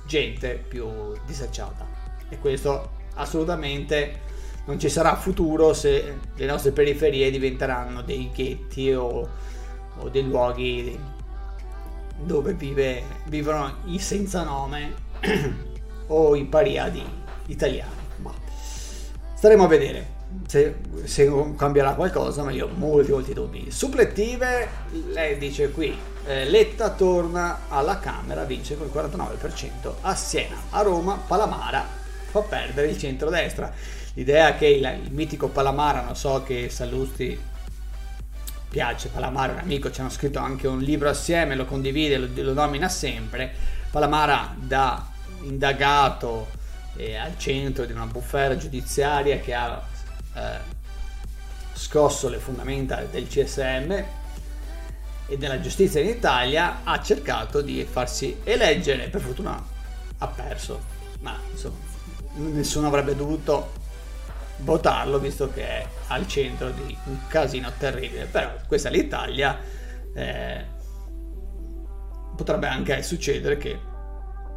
gente 0.06 0.62
più 0.68 1.12
disagiata. 1.24 1.86
E 2.28 2.38
questo 2.38 2.92
assolutamente 3.14 4.32
non 4.66 4.78
ci 4.78 4.88
sarà 4.88 5.14
futuro 5.16 5.72
se 5.72 6.18
le 6.34 6.46
nostre 6.46 6.72
periferie 6.72 7.30
diventeranno 7.30 8.02
dei 8.02 8.30
ghetti 8.34 8.92
o, 8.92 9.28
o 9.98 10.08
dei 10.08 10.26
luoghi 10.26 10.98
dove 12.16 12.54
vive, 12.54 13.02
vivono 13.26 13.76
i 13.86 13.98
senza 13.98 14.42
nome 14.42 14.94
o 16.08 16.34
i 16.34 16.44
pariadi 16.44 17.04
italiani. 17.46 18.03
Staremo 19.44 19.64
a 19.64 19.68
vedere 19.68 20.06
se, 20.46 20.76
se, 21.04 21.30
cambierà 21.54 21.92
qualcosa, 21.92 22.42
ma 22.42 22.50
io 22.50 22.64
ho 22.64 22.70
molti, 22.76 23.10
molti 23.10 23.34
dubbi. 23.34 23.70
Supplettive, 23.70 24.68
lei 25.12 25.36
dice 25.36 25.70
qui, 25.70 25.94
eh, 26.24 26.46
Letta 26.46 26.88
torna 26.92 27.64
alla 27.68 27.98
Camera, 27.98 28.44
vince 28.44 28.74
col 28.74 28.90
49%, 28.90 29.96
a 30.00 30.14
Siena, 30.14 30.56
a 30.70 30.80
Roma, 30.80 31.20
Palamara 31.26 31.86
fa 32.30 32.40
perdere 32.40 32.88
il 32.88 32.96
centrodestra. 32.96 33.70
L'idea 34.14 34.54
che 34.54 34.66
il, 34.66 35.00
il 35.04 35.12
mitico 35.12 35.48
Palamara, 35.48 36.00
non 36.00 36.16
so 36.16 36.42
che 36.42 36.70
Sallusti 36.70 37.38
piace, 38.70 39.10
Palamara 39.10 39.52
è 39.52 39.54
un 39.56 39.60
amico, 39.60 39.90
ci 39.90 40.00
hanno 40.00 40.08
scritto 40.08 40.38
anche 40.38 40.66
un 40.66 40.80
libro 40.80 41.10
assieme, 41.10 41.54
lo 41.54 41.66
condivide, 41.66 42.16
lo, 42.16 42.28
lo 42.34 42.54
nomina 42.54 42.88
sempre. 42.88 43.52
Palamara 43.90 44.54
da 44.58 45.06
indagato 45.42 46.62
eh, 46.96 47.16
al 47.16 47.38
centro 47.38 47.84
di 47.84 47.92
una 47.92 48.06
bufera 48.06 48.56
giudiziaria 48.56 49.38
che 49.38 49.54
ha 49.54 49.82
eh, 50.34 50.58
scosso 51.72 52.28
le 52.28 52.38
fondamenta 52.38 53.02
del 53.10 53.26
CSM 53.26 54.04
e 55.26 55.38
della 55.38 55.60
giustizia 55.60 56.00
in 56.00 56.08
Italia, 56.08 56.80
ha 56.84 57.00
cercato 57.00 57.60
di 57.60 57.84
farsi 57.84 58.38
eleggere, 58.44 59.08
per 59.08 59.20
fortuna 59.20 59.62
ha 60.18 60.26
perso, 60.28 60.80
ma 61.20 61.38
insomma 61.50 61.76
nessuno 62.34 62.88
avrebbe 62.88 63.16
dovuto 63.16 63.82
votarlo 64.58 65.18
visto 65.18 65.50
che 65.50 65.66
è 65.66 65.86
al 66.08 66.28
centro 66.28 66.70
di 66.70 66.96
un 67.04 67.26
casino 67.26 67.72
terribile, 67.76 68.26
però 68.26 68.52
questa 68.66 68.88
è 68.88 68.92
l'Italia, 68.92 69.58
eh, 70.14 70.64
potrebbe 72.36 72.66
anche 72.66 73.02
succedere 73.02 73.56
che 73.56 73.78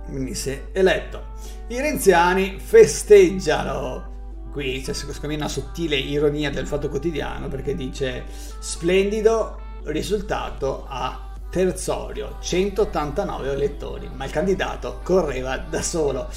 venisse 0.09 0.69
eletto. 0.71 1.33
I 1.67 1.79
renziani 1.79 2.59
festeggiano. 2.59 4.15
Qui 4.51 4.81
c'è 4.81 4.93
secondo 4.93 5.27
me 5.27 5.35
una 5.35 5.47
sottile 5.47 5.95
ironia 5.97 6.49
del 6.49 6.65
fatto 6.65 6.89
quotidiano 6.89 7.47
perché 7.47 7.75
dice 7.75 8.25
splendido 8.59 9.59
risultato 9.83 10.85
a 10.87 11.33
Terzorio, 11.49 12.37
189 12.41 13.51
elettori, 13.51 14.09
ma 14.13 14.25
il 14.25 14.31
candidato 14.31 14.99
correva 15.03 15.57
da 15.57 15.81
solo. 15.81 16.27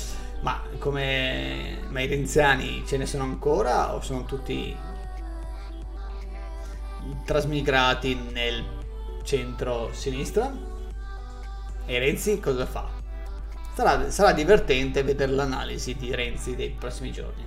Ma 0.43 0.63
come 0.79 1.81
ma 1.89 2.01
i 2.01 2.07
renziani 2.07 2.85
ce 2.87 2.97
ne 2.97 3.07
sono 3.07 3.25
ancora 3.25 3.95
o 3.95 4.01
sono 4.01 4.25
tutti 4.25 4.75
trasmigrati 7.25 8.15
nel 8.33 8.65
centro-sinistra? 9.23 10.51
E 11.87 11.99
Renzi 11.99 12.39
cosa 12.41 12.67
fa? 12.67 13.00
Sarà, 13.81 14.11
sarà 14.11 14.33
divertente 14.33 15.03
vedere 15.03 15.33
l'analisi 15.33 15.95
di 15.95 16.15
Renzi 16.15 16.55
dei 16.55 16.69
prossimi 16.69 17.11
giorni. 17.11 17.43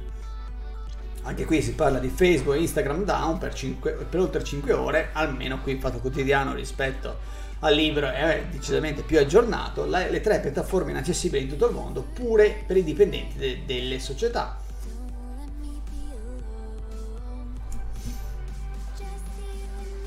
Anche 1.21 1.45
qui 1.45 1.61
si 1.61 1.75
parla 1.75 1.99
di 1.99 2.09
Facebook 2.09 2.55
e 2.55 2.61
Instagram 2.61 3.03
down 3.03 3.37
per, 3.37 3.53
5, 3.53 3.91
per 4.09 4.19
oltre 4.19 4.43
5 4.43 4.73
ore, 4.73 5.09
almeno 5.13 5.61
qui 5.61 5.73
in 5.73 5.79
Fatto 5.79 5.99
Quotidiano 5.99 6.55
rispetto 6.55 7.19
al 7.59 7.75
libro 7.75 8.09
è 8.09 8.45
decisamente 8.49 9.03
più 9.03 9.19
aggiornato, 9.19 9.85
le 9.85 10.21
tre 10.21 10.39
piattaforme 10.39 10.89
inaccessibili 10.89 11.43
in 11.43 11.49
tutto 11.49 11.67
il 11.67 11.75
mondo, 11.75 12.01
pure 12.01 12.63
per 12.65 12.77
i 12.77 12.83
dipendenti 12.83 13.37
de- 13.37 13.61
delle 13.67 13.99
società. 13.99 14.59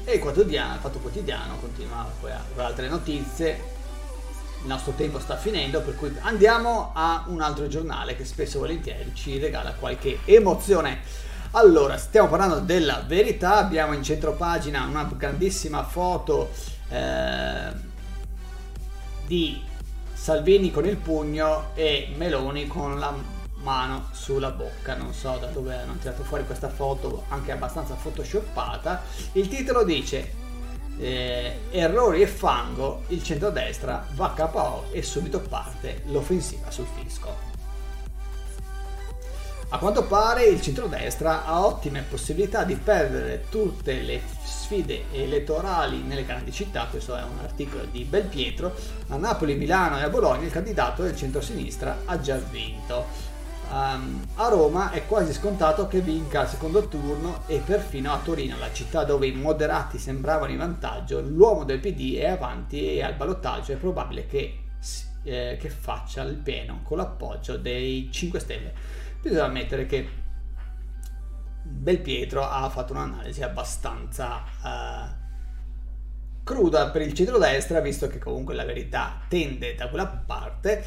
E 0.05 0.13
il 0.13 0.21
il 0.21 0.79
fatto 0.81 0.99
quotidiano 0.99 1.57
continua 1.61 2.11
poi 2.19 2.33
a 2.33 2.43
altre 2.57 2.89
notizie. 2.89 3.76
Il 4.67 4.73
nostro 4.73 4.95
tempo 4.95 5.21
sta 5.21 5.37
finendo, 5.37 5.81
per 5.81 5.95
cui 5.95 6.13
andiamo 6.23 6.91
a 6.93 7.23
un 7.29 7.41
altro 7.41 7.69
giornale 7.69 8.17
che 8.17 8.25
spesso 8.25 8.57
e 8.57 8.59
volentieri 8.59 9.13
ci 9.15 9.39
regala 9.39 9.75
qualche 9.75 10.19
emozione. 10.25 11.03
Allora, 11.53 11.97
stiamo 11.97 12.27
parlando 12.27 12.59
della 12.59 13.05
verità, 13.07 13.59
abbiamo 13.59 13.93
in 13.93 14.03
centro 14.03 14.33
pagina 14.33 14.85
una 14.85 15.09
grandissima 15.17 15.85
foto 15.85 16.51
eh, 16.89 17.71
di 19.25 19.63
Salvini 20.13 20.73
con 20.73 20.85
il 20.85 20.97
pugno 20.97 21.71
e 21.75 22.13
Meloni 22.17 22.67
con 22.67 22.99
la 22.99 23.15
mano 23.63 24.09
sulla 24.11 24.51
bocca. 24.51 24.97
Non 24.97 25.15
so 25.15 25.39
da 25.41 25.47
dove 25.47 25.77
hanno 25.77 25.95
tirato 26.01 26.25
fuori 26.25 26.45
questa 26.45 26.71
foto, 26.71 27.27
anche 27.29 27.53
abbastanza 27.53 27.95
photoshoppata. 27.95 29.05
Il 29.35 29.47
titolo 29.47 29.85
dice 29.85 30.45
eh, 30.99 31.59
errori 31.71 32.23
e 32.23 32.27
fango, 32.27 33.03
il 33.09 33.23
centrodestra 33.23 34.07
va 34.15 34.33
KO 34.37 34.85
e 34.93 35.03
subito 35.03 35.41
parte 35.41 36.03
l'offensiva 36.07 36.71
sul 36.71 36.87
fisco. 36.99 37.55
A 39.71 39.79
quanto 39.79 40.05
pare 40.05 40.45
il 40.45 40.61
centrodestra 40.63 41.45
ha 41.45 41.67
ottime 41.67 42.05
possibilità 42.09 42.63
di 42.63 42.77
perdere 42.77 43.47
tutte 43.51 44.01
le 44.01 44.21
sfide 44.45 45.07
elettorali 45.11 46.03
nelle 46.03 46.25
grandi 46.25 46.53
città, 46.53 46.87
questo 46.89 47.17
è 47.17 47.23
un 47.23 47.41
articolo 47.43 47.85
di 47.91 48.05
Belpietro, 48.05 48.73
a 49.09 49.17
Napoli, 49.17 49.57
Milano 49.57 49.99
e 49.99 50.03
a 50.03 50.09
Bologna 50.09 50.45
il 50.45 50.53
candidato 50.53 51.03
del 51.03 51.17
centro-sinistra 51.17 52.03
ha 52.05 52.21
già 52.21 52.37
vinto. 52.37 53.07
Um, 53.69 54.25
a 54.37 54.49
Roma 54.49 54.93
è 54.93 55.05
quasi 55.07 55.33
scontato 55.33 55.89
che 55.89 56.01
vinca 56.01 56.43
il 56.43 56.49
secondo 56.49 56.87
turno 56.87 57.43
e 57.47 57.59
perfino 57.59 58.13
a 58.13 58.21
Torino, 58.23 58.57
la 58.59 58.73
città 58.73 59.03
dove 59.03 59.27
i 59.27 59.33
moderati 59.33 59.99
sembravano 59.99 60.53
in 60.53 60.59
vantaggio, 60.59 61.21
l'uomo 61.21 61.65
del 61.65 61.81
PD 61.81 62.17
è 62.17 62.29
avanti 62.29 62.95
e 62.95 63.03
al 63.03 63.15
ballottaggio 63.15 63.73
è 63.73 63.77
probabile 63.77 64.27
che, 64.27 64.61
eh, 65.25 65.57
che 65.59 65.69
faccia 65.69 66.23
il 66.23 66.37
pieno 66.37 66.83
con 66.85 66.99
l'appoggio 66.99 67.57
dei 67.57 68.09
5 68.13 68.39
Stelle. 68.39 68.73
Bisogna 69.21 69.45
ammettere 69.45 69.87
che 69.87 70.09
Belpietro 71.65 72.49
ha 72.49 72.69
fatto 72.69 72.93
un'analisi 72.93 73.43
abbastanza 73.43 74.45
uh, 74.63 75.25
cruda 76.45 76.91
per 76.91 77.03
il 77.03 77.13
centrodestra, 77.13 77.81
visto 77.81 78.07
che 78.07 78.21
comunque 78.21 78.55
la 78.55 78.65
verità 78.65 79.21
tende 79.29 79.75
da 79.75 79.89
quella 79.89 80.07
parte 80.07 80.85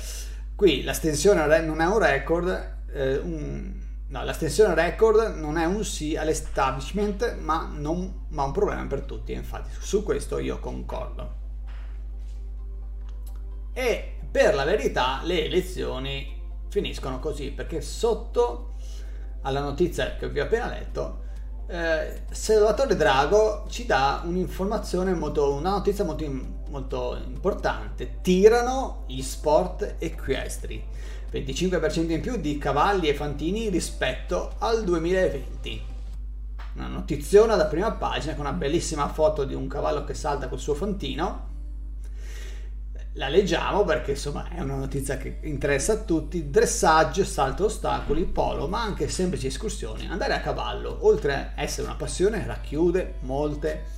Qui 0.59 0.83
l'astensione 0.83 1.61
non 1.61 1.79
è 1.79 1.85
un 1.85 1.99
record, 1.99 2.79
eh, 2.91 3.15
un, 3.15 3.79
no, 4.09 4.23
l'astensione 4.25 4.75
record 4.75 5.37
non 5.37 5.57
è 5.57 5.63
un 5.63 5.85
sì 5.85 6.17
all'establishment, 6.17 7.37
ma, 7.37 7.71
non, 7.73 8.25
ma 8.31 8.43
un 8.43 8.51
problema 8.51 8.85
per 8.85 9.03
tutti. 9.03 9.31
Infatti, 9.31 9.69
su 9.79 10.03
questo 10.03 10.37
io 10.37 10.59
concordo. 10.59 11.35
E 13.71 14.15
per 14.29 14.53
la 14.53 14.65
verità, 14.65 15.21
le 15.23 15.45
elezioni 15.45 16.41
finiscono 16.67 17.19
così 17.19 17.51
perché 17.51 17.79
sotto 17.79 18.73
alla 19.43 19.61
notizia 19.61 20.17
che 20.17 20.27
vi 20.27 20.41
ho 20.41 20.43
appena 20.43 20.67
letto 20.67 21.27
eh, 21.69 22.21
Salvatore 22.31 22.95
Drago 22.95 23.65
ci 23.69 23.85
dà 23.85 24.23
un'informazione 24.25 25.13
molto, 25.13 25.53
una 25.53 25.69
notizia 25.69 26.03
molto, 26.03 26.25
molto 26.69 27.17
importante. 27.27 28.17
Tirano 28.21 29.03
gli 29.07 29.21
sport 29.21 29.95
equestri. 29.99 30.83
25% 31.31 32.09
in 32.09 32.21
più 32.21 32.37
di 32.37 32.57
cavalli 32.57 33.07
e 33.07 33.13
fantini 33.13 33.69
rispetto 33.69 34.53
al 34.57 34.83
2020. 34.83 35.81
Una 36.73 36.87
notiziona 36.87 37.55
da 37.55 37.65
prima 37.65 37.91
pagina 37.91 38.33
con 38.33 38.45
una 38.45 38.55
bellissima 38.55 39.07
foto 39.07 39.43
di 39.43 39.53
un 39.53 39.67
cavallo 39.67 40.03
che 40.03 40.15
salta 40.15 40.47
col 40.47 40.59
suo 40.59 40.73
fantino 40.73 41.48
la 43.13 43.27
leggiamo 43.27 43.83
perché 43.83 44.11
insomma 44.11 44.49
è 44.49 44.61
una 44.61 44.75
notizia 44.75 45.17
che 45.17 45.39
interessa 45.41 45.93
a 45.93 45.97
tutti, 45.97 46.49
dressaggio, 46.49 47.25
salto 47.25 47.65
ostacoli, 47.65 48.25
polo, 48.25 48.67
ma 48.67 48.81
anche 48.81 49.07
semplici 49.09 49.47
escursioni. 49.47 50.07
Andare 50.07 50.33
a 50.33 50.41
cavallo, 50.41 50.99
oltre 51.01 51.53
a 51.55 51.61
essere 51.61 51.87
una 51.87 51.95
passione, 51.95 52.45
racchiude 52.45 53.15
molte 53.21 53.97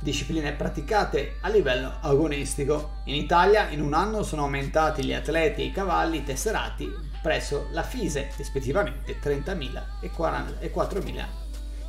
discipline 0.00 0.52
praticate 0.52 1.36
a 1.42 1.48
livello 1.48 1.92
agonistico. 2.00 2.98
In 3.04 3.14
Italia 3.14 3.68
in 3.68 3.80
un 3.80 3.94
anno 3.94 4.22
sono 4.22 4.42
aumentati 4.42 5.04
gli 5.04 5.12
atleti 5.12 5.62
e 5.62 5.66
i 5.66 5.72
cavalli 5.72 6.24
tesserati 6.24 6.90
presso 7.22 7.68
la 7.72 7.82
FISE, 7.82 8.30
rispettivamente 8.36 9.18
30.000 9.20 9.82
e 10.00 10.10
4.000 10.10 11.24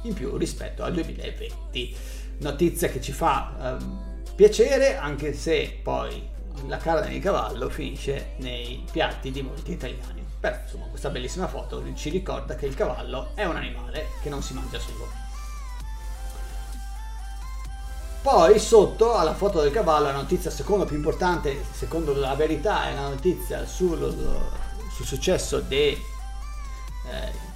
in 0.04 0.14
più 0.14 0.36
rispetto 0.38 0.84
al 0.84 0.94
2020. 0.94 1.96
Notizia 2.40 2.90
che 2.90 3.02
ci 3.02 3.12
fa 3.12 3.78
eh, 3.80 4.34
piacere 4.36 4.98
anche 4.98 5.34
se 5.34 5.80
poi 5.82 6.30
la 6.68 6.78
carne 6.78 7.10
di 7.10 7.20
cavallo 7.20 7.70
finisce 7.70 8.34
nei 8.38 8.84
piatti 8.92 9.32
di 9.32 9.42
molti 9.42 9.72
italiani. 9.72 10.26
Però 10.40 10.56
insomma 10.64 10.86
questa 10.86 11.10
bellissima 11.10 11.48
foto 11.48 11.84
ci 11.94 12.10
ricorda 12.10 12.56
che 12.56 12.66
il 12.66 12.74
cavallo 12.74 13.32
è 13.36 13.46
un 13.46 13.56
animale 13.56 14.08
che 14.22 14.30
non 14.30 14.42
si 14.42 14.54
mangia 14.54 14.80
solo. 14.80 15.08
Poi 18.22 18.60
sotto 18.60 19.16
alla 19.16 19.34
foto 19.34 19.62
del 19.62 19.72
cavallo 19.72 20.06
la 20.06 20.14
notizia 20.14 20.52
secondo 20.52 20.86
più 20.86 20.96
importante, 20.96 21.64
secondo 21.72 22.14
la 22.14 22.36
verità, 22.36 22.88
è 22.88 22.94
la 22.94 23.10
notizia 23.10 23.66
sul, 23.66 24.14
sul 24.92 25.06
successo 25.06 25.60
dei 25.60 25.94
eh, 27.10 27.50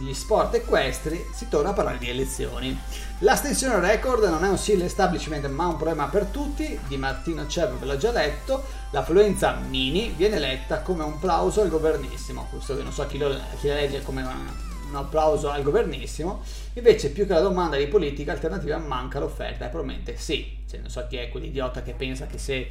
gli 0.00 0.12
sport 0.12 0.54
equestri, 0.54 1.24
si 1.32 1.48
torna 1.48 1.70
a 1.70 1.72
parlare 1.72 1.98
di 1.98 2.08
elezioni. 2.08 2.78
L'astensione 3.20 3.80
record 3.80 4.24
non 4.24 4.44
è 4.44 4.48
un 4.48 4.58
sì 4.58 4.76
l'establishment 4.76 5.46
ma 5.46 5.66
un 5.66 5.76
problema 5.76 6.06
per 6.06 6.26
tutti, 6.26 6.78
di 6.86 6.96
Martino 6.96 7.46
Cervo 7.46 7.78
ve 7.78 7.86
l'ho 7.86 7.96
già 7.96 8.12
letto, 8.12 8.64
l'affluenza 8.90 9.58
mini 9.68 10.12
viene 10.16 10.38
letta 10.38 10.80
come 10.80 11.02
un 11.02 11.18
plauso 11.18 11.62
al 11.62 11.70
governissimo, 11.70 12.46
questo 12.50 12.80
non 12.82 12.92
so 12.92 13.06
chi, 13.06 13.18
lo, 13.18 13.34
chi 13.58 13.68
la 13.68 13.74
legge 13.74 14.02
come 14.02 14.22
un, 14.22 14.46
un 14.88 14.96
applauso 14.96 15.50
al 15.50 15.62
governissimo, 15.62 16.42
invece 16.74 17.10
più 17.10 17.26
che 17.26 17.32
la 17.32 17.40
domanda 17.40 17.76
di 17.76 17.86
politica 17.86 18.32
alternativa 18.32 18.76
manca 18.76 19.18
l'offerta 19.18 19.66
e 19.66 19.68
probabilmente 19.68 20.16
sì, 20.16 20.58
cioè, 20.68 20.80
non 20.80 20.90
so 20.90 21.06
chi 21.08 21.16
è 21.16 21.30
quell'idiota 21.30 21.82
che 21.82 21.92
pensa 21.92 22.26
che 22.26 22.38
se 22.38 22.68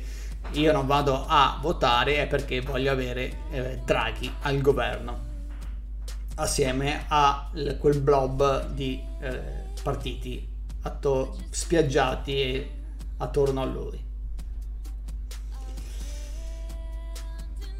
io 0.51 0.71
non 0.71 0.85
vado 0.85 1.25
a 1.27 1.57
votare 1.59 2.17
è 2.17 2.27
perché 2.27 2.61
voglio 2.61 2.91
avere 2.91 3.37
eh, 3.49 3.79
Draghi 3.83 4.31
al 4.41 4.61
governo 4.61 5.33
assieme 6.35 7.05
a 7.07 7.49
quel 7.79 7.99
blob 8.01 8.69
di 8.69 9.01
eh, 9.19 9.63
partiti 9.81 10.47
atto- 10.81 11.37
spiaggiati 11.49 12.71
attorno 13.17 13.61
a 13.61 13.65
lui. 13.65 14.03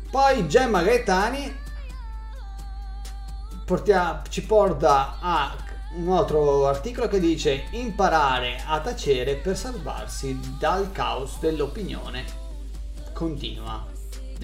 Poi 0.10 0.48
Gemma 0.48 0.82
Gaetani 0.82 1.64
portia, 3.66 4.22
ci 4.30 4.44
porta 4.44 5.18
a 5.20 5.56
un 5.96 6.12
altro 6.12 6.68
articolo 6.68 7.08
che 7.08 7.20
dice 7.20 7.66
imparare 7.72 8.62
a 8.66 8.80
tacere 8.80 9.36
per 9.36 9.58
salvarsi 9.58 10.58
dal 10.60 10.92
caos 10.92 11.40
dell'opinione 11.40 12.24
continua. 13.14 13.95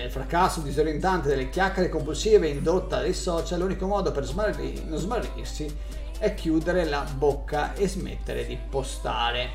Nel 0.02 0.10
fracasso 0.10 0.62
disorientante 0.62 1.28
delle 1.28 1.52
chiacchiere 1.52 1.88
compulsive 1.88 2.48
indotta 2.48 3.02
dai 3.02 3.14
social, 3.14 3.60
l'unico 3.60 3.86
modo 3.86 4.12
per 4.12 4.26
smarri- 4.26 4.84
non 4.88 4.98
smarrirsi 4.98 5.72
è 6.18 6.34
chiudere 6.34 6.86
la 6.86 7.06
bocca 7.16 7.76
e 7.76 7.88
smettere 7.88 8.48
di 8.48 8.58
postare. 8.68 9.50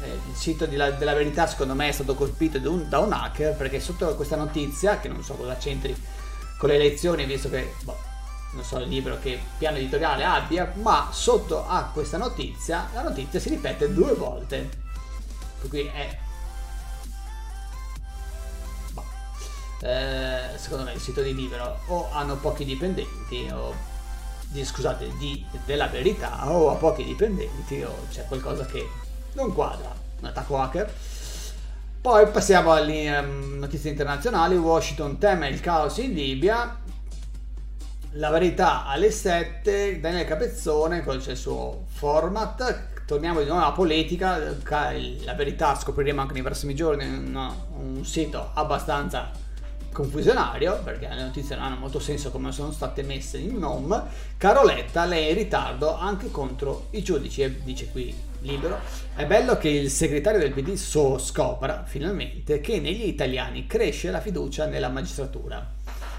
Eh, 0.00 0.12
il 0.30 0.34
sito 0.36 0.68
la, 0.70 0.92
della 0.92 1.14
verità 1.14 1.48
secondo 1.48 1.74
me 1.74 1.88
è 1.88 1.92
stato 1.92 2.14
colpito 2.14 2.60
da 2.60 2.70
un, 2.70 2.88
da 2.88 3.00
un, 3.00 3.12
hacker 3.12 3.56
perché 3.56 3.80
sotto 3.80 4.14
questa 4.14 4.36
notizia, 4.36 5.00
che 5.00 5.08
non 5.08 5.24
so 5.24 5.34
cosa 5.34 5.56
c'entri 5.56 5.92
con 6.58 6.68
le 6.68 6.76
elezioni, 6.76 7.24
visto 7.24 7.50
che 7.50 7.74
boh, 7.82 7.98
non 8.52 8.62
so 8.62 8.78
il 8.78 8.86
libro 8.86 9.18
che 9.18 9.40
piano 9.58 9.78
editoriale 9.78 10.22
abbia, 10.22 10.72
ma 10.76 11.08
sotto 11.10 11.66
a 11.66 11.90
questa 11.92 12.16
notizia 12.16 12.90
la 12.94 13.02
notizia 13.02 13.40
si 13.40 13.48
ripete 13.48 13.92
due 13.92 14.14
volte. 14.14 14.68
Per 15.60 15.68
cui 15.68 15.86
è 15.86 16.21
eh, 19.82 20.56
secondo 20.56 20.84
me 20.84 20.92
il 20.92 21.00
sito 21.00 21.22
di 21.22 21.34
Libero 21.34 21.80
o 21.86 22.08
hanno 22.12 22.36
pochi 22.36 22.64
dipendenti 22.64 23.48
o 23.52 23.74
di, 24.48 24.64
scusate, 24.64 25.10
di, 25.18 25.44
della 25.64 25.88
verità 25.88 26.48
o 26.50 26.70
ha 26.70 26.74
pochi 26.74 27.04
dipendenti 27.04 27.82
o 27.82 28.06
c'è 28.10 28.24
qualcosa 28.26 28.64
che 28.64 28.86
non 29.32 29.52
quadra, 29.52 29.92
un 30.20 30.26
attacco 30.26 30.58
hacker. 30.58 30.92
Poi 32.00 32.28
passiamo 32.28 32.72
alle 32.72 33.18
um, 33.18 33.58
notizie 33.58 33.90
internazionali, 33.90 34.56
Washington 34.56 35.18
teme 35.18 35.48
il 35.48 35.60
caos 35.60 35.98
in 35.98 36.12
Libia, 36.12 36.76
la 38.12 38.30
verità 38.30 38.86
alle 38.86 39.10
7, 39.10 40.00
Daniele 40.00 40.24
Capezzone 40.24 41.02
con 41.02 41.16
il 41.16 41.36
suo 41.36 41.84
format. 41.86 42.90
Torniamo 43.06 43.40
di 43.40 43.46
nuovo 43.46 43.62
alla 43.62 43.72
politica, 43.72 44.38
la 44.38 45.34
verità 45.34 45.74
scopriremo 45.74 46.20
anche 46.20 46.34
nei 46.34 46.42
prossimi 46.42 46.74
giorni. 46.74 47.04
Un, 47.04 47.54
un 47.78 48.04
sito 48.04 48.50
abbastanza 48.54 49.30
confusionario 49.92 50.80
perché 50.82 51.06
le 51.08 51.22
notizie 51.22 51.54
non 51.54 51.66
hanno 51.66 51.76
molto 51.76 52.00
senso 52.00 52.30
come 52.30 52.50
sono 52.50 52.72
state 52.72 53.02
messe 53.02 53.38
in 53.38 53.58
NOM 53.58 54.08
Caroletta 54.36 55.04
lei 55.04 55.26
è 55.26 55.28
in 55.30 55.36
ritardo 55.36 55.96
anche 55.96 56.30
contro 56.30 56.86
i 56.90 57.02
giudici 57.02 57.42
e 57.42 57.62
dice 57.62 57.88
qui 57.90 58.14
libero 58.40 58.78
è 59.14 59.24
bello 59.26 59.56
che 59.56 59.68
il 59.68 59.90
segretario 59.90 60.40
del 60.40 60.52
PD 60.52 60.74
so 60.74 61.18
scopra 61.18 61.84
finalmente 61.86 62.60
che 62.60 62.80
negli 62.80 63.06
italiani 63.06 63.66
cresce 63.66 64.10
la 64.10 64.20
fiducia 64.20 64.66
nella 64.66 64.88
magistratura. 64.88 65.64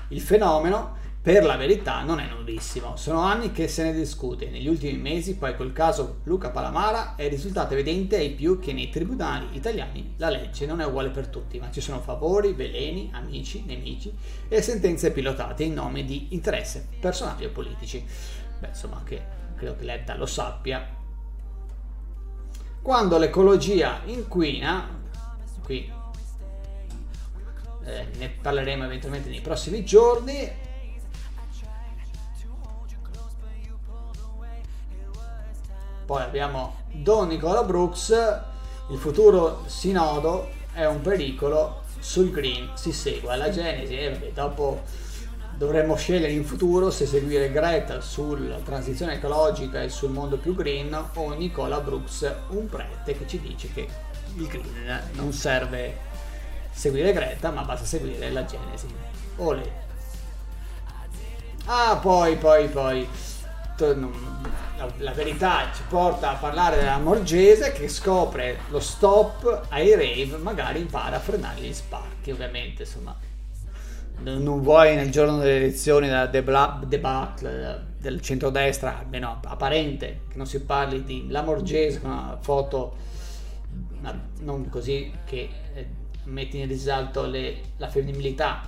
Il 0.09 0.21
fenomeno 0.21 0.97
per 1.23 1.45
la 1.45 1.55
verità 1.55 2.03
non 2.03 2.19
è 2.19 2.27
nuovissimo, 2.27 2.97
sono 2.97 3.21
anni 3.21 3.53
che 3.53 3.69
se 3.69 3.83
ne 3.83 3.93
discute. 3.93 4.49
Negli 4.49 4.67
ultimi 4.67 4.97
mesi, 4.97 5.37
poi 5.37 5.55
col 5.55 5.71
caso 5.71 6.17
Luca 6.23 6.49
Palamara, 6.49 7.15
è 7.15 7.29
risultato 7.29 7.75
evidente 7.75 8.17
ai 8.17 8.31
più 8.31 8.59
che 8.59 8.73
nei 8.73 8.89
tribunali 8.89 9.47
italiani 9.55 10.15
la 10.17 10.27
legge 10.27 10.65
non 10.65 10.81
è 10.81 10.85
uguale 10.85 11.11
per 11.11 11.27
tutti, 11.27 11.59
ma 11.59 11.71
ci 11.71 11.79
sono 11.79 12.01
favori, 12.01 12.51
veleni, 12.51 13.09
amici, 13.13 13.63
nemici 13.65 14.13
e 14.49 14.61
sentenze 14.61 15.13
pilotate 15.13 15.63
in 15.63 15.75
nome 15.75 16.03
di 16.03 16.27
interesse 16.31 16.89
personali 16.99 17.45
o 17.45 17.51
politici. 17.51 18.05
Beh, 18.59 18.67
insomma, 18.67 19.01
che 19.05 19.21
credo 19.55 19.77
che 19.77 19.85
Letta 19.85 20.17
lo 20.17 20.25
sappia. 20.25 20.85
Quando 22.81 23.17
l'ecologia 23.17 24.01
inquina, 24.07 24.89
qui 25.63 25.89
eh, 27.85 28.07
ne 28.17 28.29
parleremo 28.41 28.83
eventualmente 28.83 29.29
nei 29.29 29.39
prossimi 29.39 29.85
giorni, 29.85 30.71
Poi 36.13 36.21
abbiamo 36.21 36.75
Don 36.91 37.27
Nicola 37.27 37.63
Brooks, 37.63 38.09
il 38.91 38.99
futuro 38.99 39.63
sinodo 39.65 40.47
è 40.71 40.85
un 40.85 41.01
pericolo, 41.01 41.81
sul 41.97 42.29
green 42.29 42.69
si 42.75 42.91
segue 42.91 43.35
la 43.35 43.49
genesi 43.49 43.97
e 43.97 44.11
vabbè, 44.11 44.31
dopo 44.31 44.83
dovremmo 45.57 45.95
scegliere 45.95 46.31
in 46.31 46.45
futuro 46.45 46.91
se 46.91 47.07
seguire 47.07 47.51
Greta 47.51 47.99
sulla 47.99 48.57
transizione 48.57 49.15
ecologica 49.15 49.81
e 49.81 49.89
sul 49.89 50.11
mondo 50.11 50.37
più 50.37 50.53
green 50.53 50.95
o 51.15 51.33
Nicola 51.33 51.79
Brooks, 51.79 52.31
un 52.49 52.69
prete 52.69 53.17
che 53.17 53.27
ci 53.27 53.39
dice 53.39 53.73
che 53.73 53.87
il 54.35 54.45
green 54.45 55.09
non 55.13 55.33
serve 55.33 55.97
seguire 56.71 57.11
Greta 57.11 57.49
ma 57.49 57.63
basta 57.63 57.87
seguire 57.87 58.29
la 58.29 58.45
genesi. 58.45 58.85
Olè. 59.37 59.81
Ah, 61.65 61.97
poi, 61.99 62.35
poi, 62.35 62.67
poi 62.67 63.07
la, 64.97 65.11
verità 65.11 65.69
ci 65.73 65.81
porta 65.87 66.31
a 66.31 66.35
parlare 66.35 66.77
della 66.77 66.99
Morgese 66.99 67.71
che 67.71 67.87
scopre 67.87 68.59
lo 68.69 68.79
stop 68.79 69.67
ai 69.69 69.91
rave, 69.91 70.37
magari 70.37 70.79
impara 70.79 71.15
a 71.15 71.19
frenare 71.19 71.61
gli 71.61 71.73
sparchi, 71.73 72.31
ovviamente, 72.31 72.83
insomma. 72.83 73.15
Non 74.19 74.61
vuoi 74.61 74.95
nel 74.95 75.09
giorno 75.09 75.37
delle 75.37 75.57
elezioni 75.57 76.07
la 76.07 76.27
debacle 76.27 77.87
del 77.97 78.21
centrodestra, 78.21 78.99
almeno 78.99 79.39
apparente, 79.43 80.21
che 80.29 80.37
non 80.37 80.45
si 80.45 80.61
parli 80.61 81.03
di 81.03 81.27
La 81.29 81.41
Morgese 81.41 81.99
una 82.03 82.37
foto 82.39 83.11
non 84.39 84.69
così 84.69 85.11
che 85.25 85.49
eh, 85.73 85.87
metti 86.25 86.59
in 86.59 86.67
risalto 86.67 87.25
le, 87.25 87.61
la 87.77 87.87
femminilità 87.89 88.61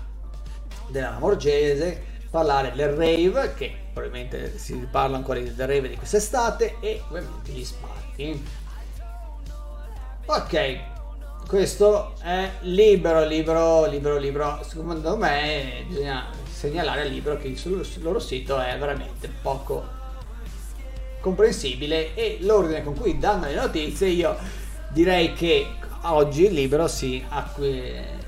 della 0.89 1.11
Lamorgese 1.11 2.13
parlare 2.29 2.71
del 2.73 2.89
rave, 2.89 3.53
che 3.55 3.75
probabilmente 3.95 4.57
si 4.57 4.75
parla 4.91 5.15
ancora 5.15 5.39
del 5.39 5.55
rave 5.55 5.87
di 5.87 5.95
quest'estate, 5.95 6.75
e 6.81 7.01
ovviamente 7.07 7.51
gli 7.53 7.63
sparchi. 7.63 8.45
Ok, 10.25 10.79
questo 11.47 12.13
è 12.21 12.51
libero, 12.61 13.25
libero, 13.25 13.85
libero, 13.85 14.17
libero. 14.17 14.59
Secondo 14.67 15.15
me 15.15 15.85
bisogna 15.87 16.25
segnalare 16.51 17.03
al 17.03 17.09
libro 17.09 17.37
che 17.37 17.55
sul 17.55 17.87
loro 17.99 18.19
sito 18.19 18.59
è 18.59 18.77
veramente 18.77 19.29
poco 19.41 19.87
comprensibile 21.21 22.13
e 22.15 22.39
l'ordine 22.41 22.83
con 22.83 22.95
cui 22.95 23.17
danno 23.17 23.45
le 23.45 23.55
notizie 23.55 24.07
io 24.09 24.37
direi 24.89 25.33
che 25.33 25.67
oggi 26.01 26.45
il 26.45 26.53
libro 26.53 26.87
si 26.87 27.23
acqu- 27.27 28.23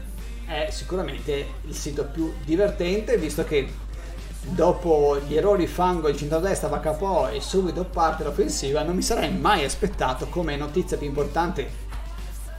è 0.46 0.68
sicuramente 0.72 1.46
il 1.66 1.76
sito 1.76 2.06
più 2.06 2.34
divertente 2.44 3.18
visto 3.18 3.44
che 3.44 3.86
dopo 4.50 5.20
gli 5.26 5.36
errori 5.36 5.68
fango 5.68 6.08
il 6.08 6.18
centrodestra 6.18 6.68
va 6.68 6.80
capo 6.80 7.28
e 7.28 7.42
subito 7.42 7.84
parte 7.84 8.24
l'offensiva, 8.24 8.84
non 8.84 8.96
mi 8.96 9.02
sarei 9.02 9.32
mai 9.32 9.64
aspettato 9.64 10.28
come 10.28 10.56
notizia 10.56 10.98
più 10.98 11.08
importante 11.08 11.86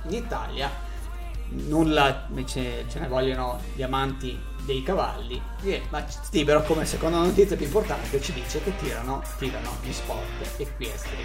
in 0.04 0.14
Italia, 0.14 0.70
nulla 1.48 2.28
ce, 2.44 2.84
ce 2.88 2.98
ne 2.98 3.08
vogliono 3.08 3.58
gli 3.74 3.82
amanti 3.82 4.38
dei 4.64 4.82
cavalli, 4.82 5.40
e, 5.62 5.82
ma 5.90 6.04
libero 6.30 6.62
come 6.62 6.84
seconda 6.84 7.18
notizia 7.18 7.56
più 7.56 7.66
importante 7.66 8.20
ci 8.20 8.32
dice 8.32 8.62
che 8.62 8.76
tirano, 8.76 9.22
tirano 9.38 9.70
gli 9.82 9.92
sport 9.92 10.58
equestri. 10.58 11.16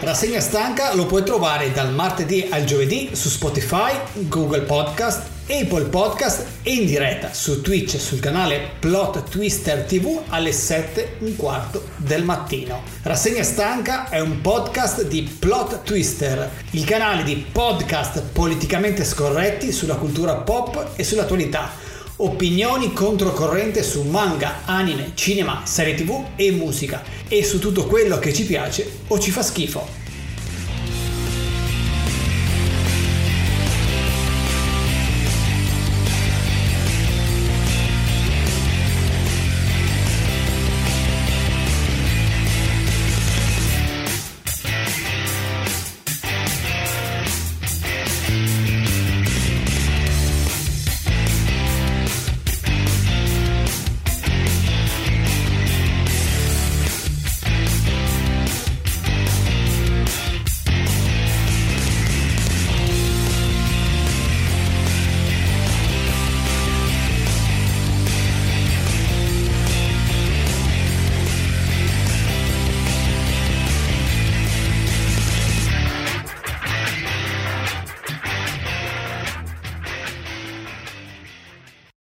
Rassegna 0.00 0.40
stanca 0.40 0.94
lo 0.94 1.04
puoi 1.04 1.22
trovare 1.22 1.72
dal 1.72 1.92
martedì 1.92 2.48
al 2.50 2.64
giovedì 2.64 3.10
su 3.12 3.28
Spotify, 3.28 3.92
Google 4.28 4.62
Podcast, 4.62 5.28
Apple 5.46 5.84
Podcast 5.84 6.46
e 6.62 6.72
in 6.72 6.86
diretta 6.86 7.34
su 7.34 7.60
Twitch 7.60 7.98
sul 8.00 8.18
canale 8.18 8.70
Plot 8.78 9.28
Twister 9.28 9.84
TV 9.84 10.22
alle 10.28 10.52
7 10.52 11.16
un 11.18 11.36
quarto 11.36 11.86
del 11.98 12.24
mattino. 12.24 12.82
Rassegna 13.02 13.42
stanca 13.42 14.08
è 14.08 14.20
un 14.20 14.40
podcast 14.40 15.06
di 15.06 15.22
Plot 15.38 15.82
Twister, 15.82 16.50
il 16.70 16.84
canale 16.86 17.22
di 17.22 17.36
podcast 17.36 18.22
politicamente 18.22 19.04
scorretti 19.04 19.70
sulla 19.70 19.96
cultura 19.96 20.34
pop 20.36 20.92
e 20.96 21.04
sull'attualità. 21.04 21.89
Opinioni 22.22 22.92
controcorrente 22.92 23.82
su 23.82 24.02
manga, 24.02 24.66
anime, 24.66 25.12
cinema, 25.14 25.62
serie 25.64 25.94
tv 25.94 26.22
e 26.36 26.50
musica 26.50 27.02
e 27.26 27.42
su 27.42 27.58
tutto 27.58 27.86
quello 27.86 28.18
che 28.18 28.34
ci 28.34 28.44
piace 28.44 28.98
o 29.06 29.18
ci 29.18 29.30
fa 29.30 29.42
schifo. 29.42 29.99